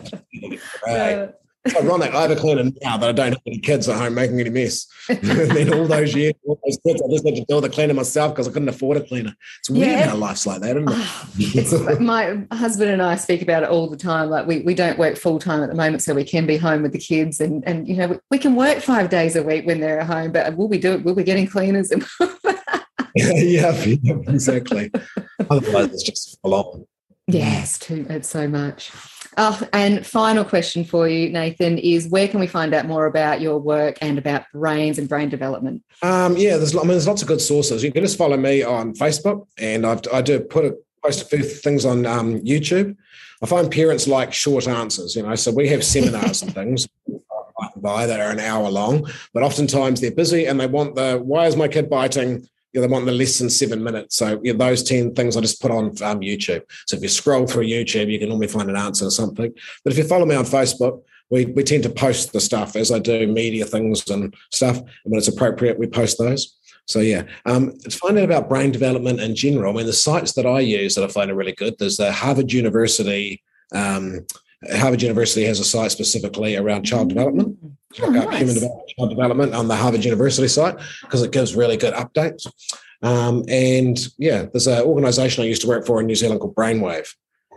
[0.85, 1.13] Right.
[1.13, 1.27] Uh,
[1.75, 2.13] ironic.
[2.13, 4.49] I have a cleaner now that I don't have any kids at home making any
[4.49, 4.87] mess.
[5.09, 7.93] and then all those years, all those kids, I just had to do the cleaner
[7.93, 9.35] myself because I couldn't afford a cleaner.
[9.59, 10.07] It's weird yeah.
[10.09, 11.99] how life's like that, isn't it?
[11.99, 14.29] Ah, my husband and I speak about it all the time.
[14.29, 16.81] Like we, we don't work full time at the moment, so we can be home
[16.81, 19.65] with the kids, and and you know we, we can work five days a week
[19.65, 20.31] when they're at home.
[20.31, 21.03] But will we do it?
[21.03, 21.91] Will we getting cleaners?
[23.15, 23.85] yeah, yeah,
[24.27, 24.91] exactly.
[25.49, 26.85] Otherwise, it's just full on.
[27.27, 28.05] Yes, too.
[28.09, 28.91] It's so much.
[29.37, 33.39] Oh, and final question for you, Nathan, is where can we find out more about
[33.39, 35.83] your work and about brains and brain development?
[36.01, 37.83] Um, yeah, there's, I mean, there's lots of good sources.
[37.83, 41.25] You can just follow me on Facebook, and I've, I do put a, post a
[41.25, 42.95] few things on um, YouTube.
[43.41, 46.87] I find parents like short answers, you know, so we have seminars and things
[47.77, 51.47] by that are an hour long, but oftentimes they're busy and they want the why
[51.47, 54.15] is my kid biting you know, they want the less than seven minutes.
[54.15, 56.63] So you know, those 10 things I just put on um, YouTube.
[56.87, 59.53] So if you scroll through YouTube, you can normally find an answer or something.
[59.83, 62.91] But if you follow me on Facebook, we, we tend to post the stuff as
[62.91, 64.77] I do media things and stuff.
[64.77, 66.57] And when it's appropriate, we post those.
[66.87, 69.73] So yeah, um, it's finding about brain development in general.
[69.73, 71.75] I mean, the sites that I use that I find are really good.
[71.77, 73.41] There's the Harvard University
[73.73, 74.25] um,
[74.69, 77.57] Harvard University has a site specifically around child development,
[78.01, 78.37] oh, nice.
[78.37, 82.45] human development, child development on the Harvard University site because it gives really good updates.
[83.01, 86.55] Um, and yeah, there's an organization I used to work for in New Zealand called
[86.55, 87.11] Brainwave,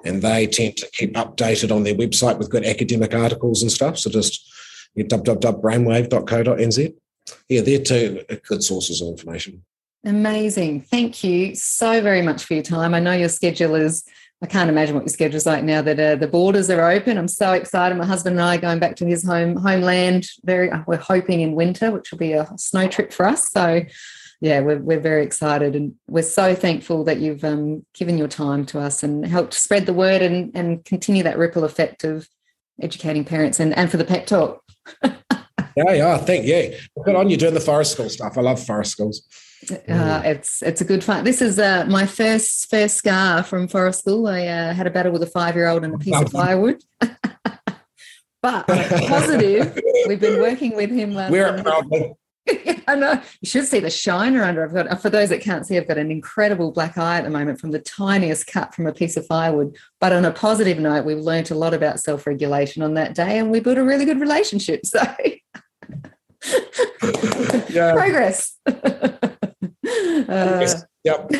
[0.04, 3.98] and they tend to keep updated on their website with good academic articles and stuff.
[3.98, 4.50] So just
[4.96, 6.94] www.brainwave.co.nz.
[7.48, 9.62] Yeah, they're two good sources of information.
[10.06, 10.82] Amazing.
[10.82, 12.94] Thank you so very much for your time.
[12.94, 14.04] I know your schedule is
[14.44, 17.16] I can't imagine what your schedule's like now that uh, the borders are open.
[17.16, 17.96] I'm so excited.
[17.96, 20.28] My husband and I are going back to his home homeland.
[20.44, 23.50] Very, uh, we're hoping in winter, which will be a snow trip for us.
[23.50, 23.80] So,
[24.42, 28.66] yeah, we're we're very excited, and we're so thankful that you've um, given your time
[28.66, 32.28] to us and helped spread the word and and continue that ripple effect of
[32.82, 34.62] educating parents and and for the pet talk.
[35.02, 35.14] yeah,
[35.74, 36.78] yeah, thank you.
[37.02, 38.36] Good on you doing the forest school stuff.
[38.36, 39.26] I love forest schools.
[39.70, 41.24] Uh, it's it's a good fun.
[41.24, 44.26] This is uh, my first first scar from forest school.
[44.26, 46.82] I uh, had a battle with a five year old and a piece of firewood.
[48.42, 51.14] but positive, we've been working with him.
[51.14, 52.14] We're proud.
[52.86, 53.20] I know.
[53.40, 54.64] You should see the shiner under.
[54.64, 57.30] I've got for those that can't see, I've got an incredible black eye at the
[57.30, 59.76] moment from the tiniest cut from a piece of firewood.
[60.00, 63.38] But on a positive note, we've learned a lot about self regulation on that day,
[63.38, 64.82] and we built a really good relationship.
[64.94, 65.02] So.
[67.70, 68.58] Progress.
[68.66, 70.66] Uh,
[71.04, 71.30] yep.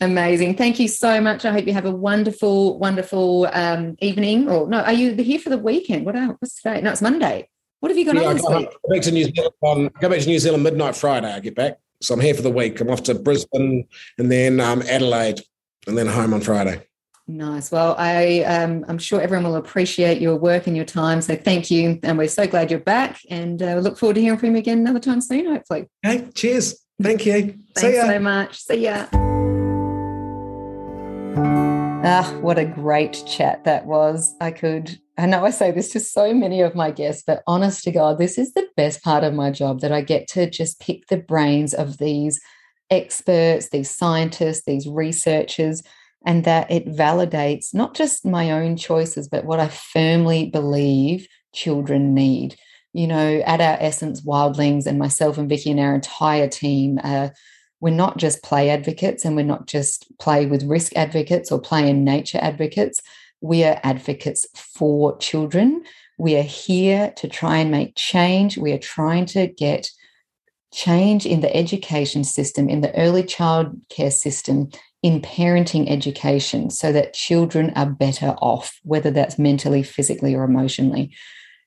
[0.00, 0.56] Amazing.
[0.56, 1.44] Thank you so much.
[1.44, 4.48] I hope you have a wonderful, wonderful um, evening.
[4.48, 6.04] Or no, are you here for the weekend?
[6.04, 6.80] What what's today?
[6.80, 7.48] No, it's Monday.
[7.80, 8.68] What have you got yeah, on this go, week?
[8.68, 9.54] Go back to New Zealand.
[9.60, 11.32] On, go back to New Zealand midnight Friday.
[11.32, 12.80] I get back, so I'm here for the week.
[12.80, 13.86] I'm off to Brisbane
[14.18, 15.40] and then um, Adelaide,
[15.86, 16.82] and then home on Friday.
[17.28, 17.70] Nice.
[17.70, 21.22] Well, I um, I'm sure everyone will appreciate your work and your time.
[21.22, 23.20] So thank you, and we're so glad you're back.
[23.30, 25.88] And uh, look forward to hearing from you again another time soon, hopefully.
[26.02, 26.84] Hey, cheers.
[27.00, 27.58] Thank you.
[27.76, 28.60] Thanks so much.
[28.60, 29.06] See ya.
[32.04, 34.34] Ah, what a great chat that was.
[34.40, 37.84] I could, I know I say this to so many of my guests, but honest
[37.84, 40.80] to God, this is the best part of my job that I get to just
[40.80, 42.40] pick the brains of these
[42.90, 45.84] experts, these scientists, these researchers,
[46.24, 52.14] and that it validates not just my own choices, but what I firmly believe children
[52.14, 52.56] need
[52.92, 57.30] you know, at our essence, Wildlings and myself and Vicky and our entire team, uh,
[57.80, 61.88] we're not just play advocates and we're not just play with risk advocates or play
[61.88, 63.00] in nature advocates.
[63.40, 65.84] We are advocates for children.
[66.18, 68.56] We are here to try and make change.
[68.58, 69.90] We are trying to get
[70.72, 74.68] change in the education system, in the early child care system,
[75.02, 81.14] in parenting education so that children are better off, whether that's mentally, physically, or emotionally.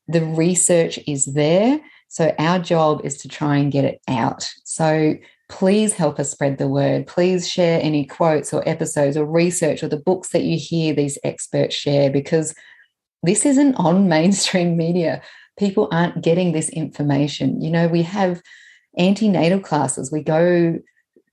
[0.08, 1.80] The research is there.
[2.08, 4.50] So our job is to try and get it out.
[4.64, 5.16] So
[5.50, 7.08] please help us spread the word.
[7.08, 11.18] Please share any quotes or episodes or research or the books that you hear these
[11.24, 12.56] experts share because
[13.22, 15.22] this isn't on mainstream media.
[15.60, 17.62] People aren't getting this information.
[17.62, 18.42] You know, we have
[18.98, 20.12] antenatal classes.
[20.12, 20.80] We go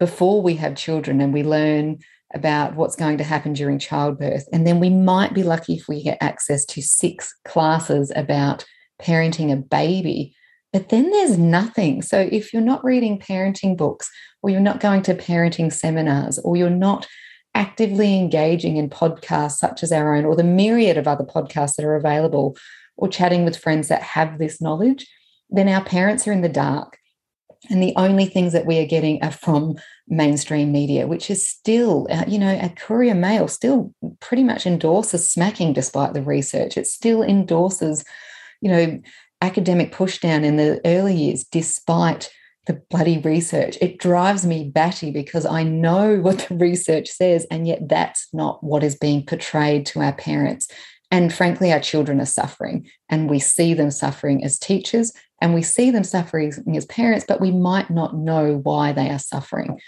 [0.03, 1.97] before we have children and we learn
[2.35, 4.49] about what's going to happen during childbirth.
[4.53, 8.65] And then we might be lucky if we get access to six classes about
[9.01, 10.35] parenting a baby.
[10.73, 12.03] But then there's nothing.
[12.03, 14.11] So if you're not reading parenting books,
[14.43, 17.07] or you're not going to parenting seminars, or you're not
[17.55, 21.87] actively engaging in podcasts such as our own, or the myriad of other podcasts that
[21.87, 22.57] are available,
[22.97, 25.07] or chatting with friends that have this knowledge,
[25.49, 26.99] then our parents are in the dark.
[27.71, 29.77] And the only things that we are getting are from
[30.09, 35.31] mainstream media, which is still, uh, you know, a Courier Mail still pretty much endorses
[35.31, 36.77] smacking despite the research.
[36.77, 38.05] It still endorses,
[38.61, 39.01] you know,
[39.41, 42.31] academic pushdown in the early years despite
[42.67, 43.77] the bloody research.
[43.81, 48.63] It drives me batty because I know what the research says, and yet that's not
[48.63, 50.69] what is being portrayed to our parents.
[51.13, 55.63] And frankly, our children are suffering, and we see them suffering as teachers, and we
[55.63, 59.79] see them suffering as parents, but we might not know why they are suffering.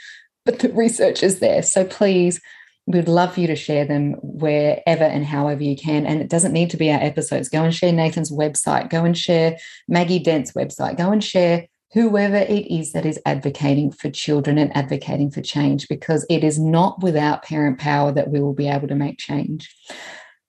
[0.45, 1.63] But the research is there.
[1.63, 2.41] So please,
[2.87, 6.05] we'd love for you to share them wherever and however you can.
[6.05, 7.49] And it doesn't need to be our episodes.
[7.49, 9.57] Go and share Nathan's website, go and share
[9.89, 14.77] Maggie Dent's website, go and share whoever it is that is advocating for children and
[14.77, 18.89] advocating for change, because it is not without parent power that we will be able
[18.89, 19.75] to make change.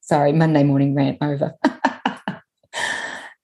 [0.06, 1.53] Sorry, Monday morning rant over.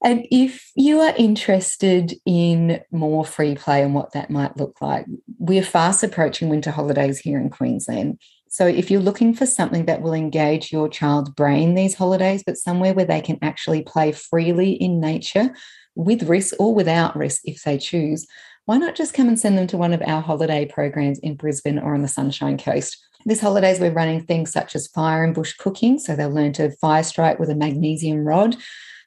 [0.04, 5.06] And if you are interested in more free play and what that might look like,
[5.38, 8.20] we're fast approaching winter holidays here in Queensland.
[8.50, 12.58] So if you're looking for something that will engage your child's brain these holidays, but
[12.58, 15.54] somewhere where they can actually play freely in nature
[15.94, 18.26] with risk or without risk if they choose,
[18.66, 21.78] why not just come and send them to one of our holiday programs in Brisbane
[21.78, 22.98] or on the Sunshine Coast?
[23.26, 26.00] This holidays, we're running things such as fire and bush cooking.
[26.00, 28.56] So they'll learn to fire strike with a magnesium rod.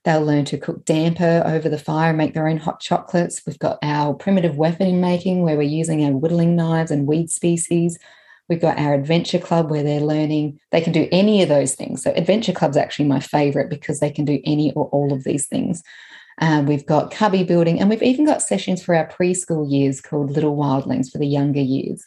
[0.04, 3.42] They'll learn to cook damper over the fire and make their own hot chocolates.
[3.46, 7.98] We've got our primitive weapon making where we're using our whittling knives and weed species.
[8.48, 12.02] We've got our adventure club where they're learning, they can do any of those things.
[12.02, 15.46] So, adventure club's actually my favorite because they can do any or all of these
[15.46, 15.82] things.
[16.40, 20.30] Uh, we've got cubby building, and we've even got sessions for our preschool years called
[20.30, 22.04] Little Wildlings for the younger years.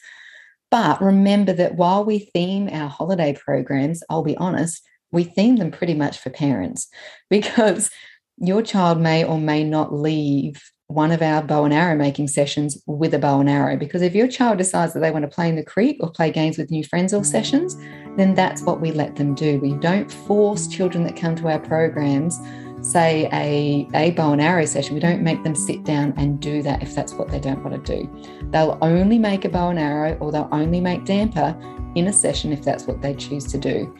[0.69, 5.71] But remember that while we theme our holiday programs, I'll be honest, we theme them
[5.71, 6.87] pretty much for parents
[7.29, 7.89] because
[8.37, 12.81] your child may or may not leave one of our bow and arrow making sessions
[12.85, 13.75] with a bow and arrow.
[13.75, 16.31] Because if your child decides that they want to play in the creek or play
[16.31, 17.75] games with new friends or sessions,
[18.15, 19.59] then that's what we let them do.
[19.59, 22.39] We don't force children that come to our programs,
[22.87, 26.61] say a, a bow and arrow session, we don't make them sit down and do
[26.63, 28.09] that if that's what they don't want to do.
[28.51, 31.55] They'll only make a bow and arrow or they'll only make damper
[31.95, 33.93] in a session if that's what they choose to do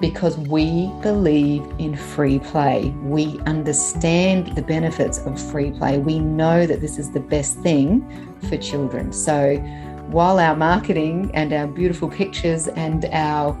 [0.00, 2.88] because we believe in free play.
[3.02, 5.98] We understand the benefits of free play.
[5.98, 8.02] We know that this is the best thing
[8.48, 9.12] for children.
[9.12, 9.58] So
[10.08, 13.56] while our marketing and our beautiful pictures and our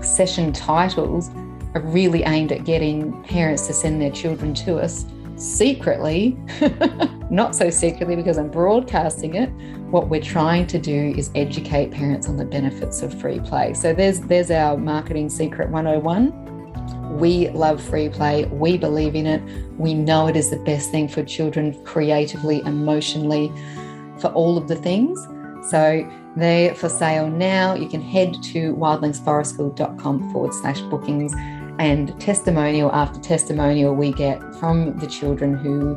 [0.00, 1.28] session titles
[1.74, 5.06] are really aimed at getting parents to send their children to us,
[5.36, 6.38] secretly,
[7.30, 9.48] not so secretly because I'm broadcasting it,
[9.90, 13.74] what we're trying to do is educate parents on the benefits of free play.
[13.74, 17.18] So there's there's our marketing secret 101.
[17.18, 18.44] We love free play.
[18.46, 19.42] We believe in it.
[19.78, 23.52] We know it is the best thing for children creatively, emotionally,
[24.20, 25.20] for all of the things.
[25.70, 27.74] So they're for sale now.
[27.74, 31.34] You can head to wildlingsforestschool.com forward slash bookings
[31.80, 35.96] and testimonial after testimonial we get from the children who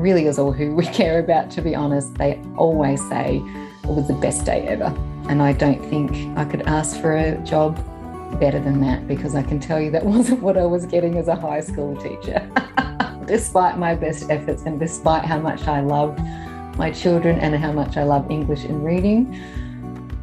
[0.00, 2.14] really is all who we care about, to be honest.
[2.14, 3.42] They always say
[3.82, 4.96] it was the best day ever.
[5.28, 7.74] And I don't think I could ask for a job
[8.38, 11.26] better than that because I can tell you that wasn't what I was getting as
[11.26, 12.48] a high school teacher.
[13.26, 16.20] despite my best efforts and despite how much I loved
[16.76, 19.34] my children and how much I love English and reading,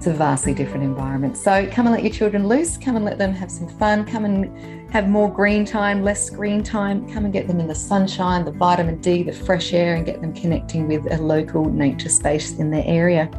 [0.02, 1.38] it's a vastly different environment.
[1.38, 4.26] So come and let your children loose, come and let them have some fun, come
[4.26, 8.44] and have more green time, less screen time, come and get them in the sunshine,
[8.44, 12.58] the vitamin D, the fresh air, and get them connecting with a local nature space
[12.58, 13.30] in their area.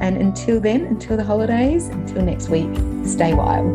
[0.00, 3.66] And until then, until the holidays, until next week, stay wild.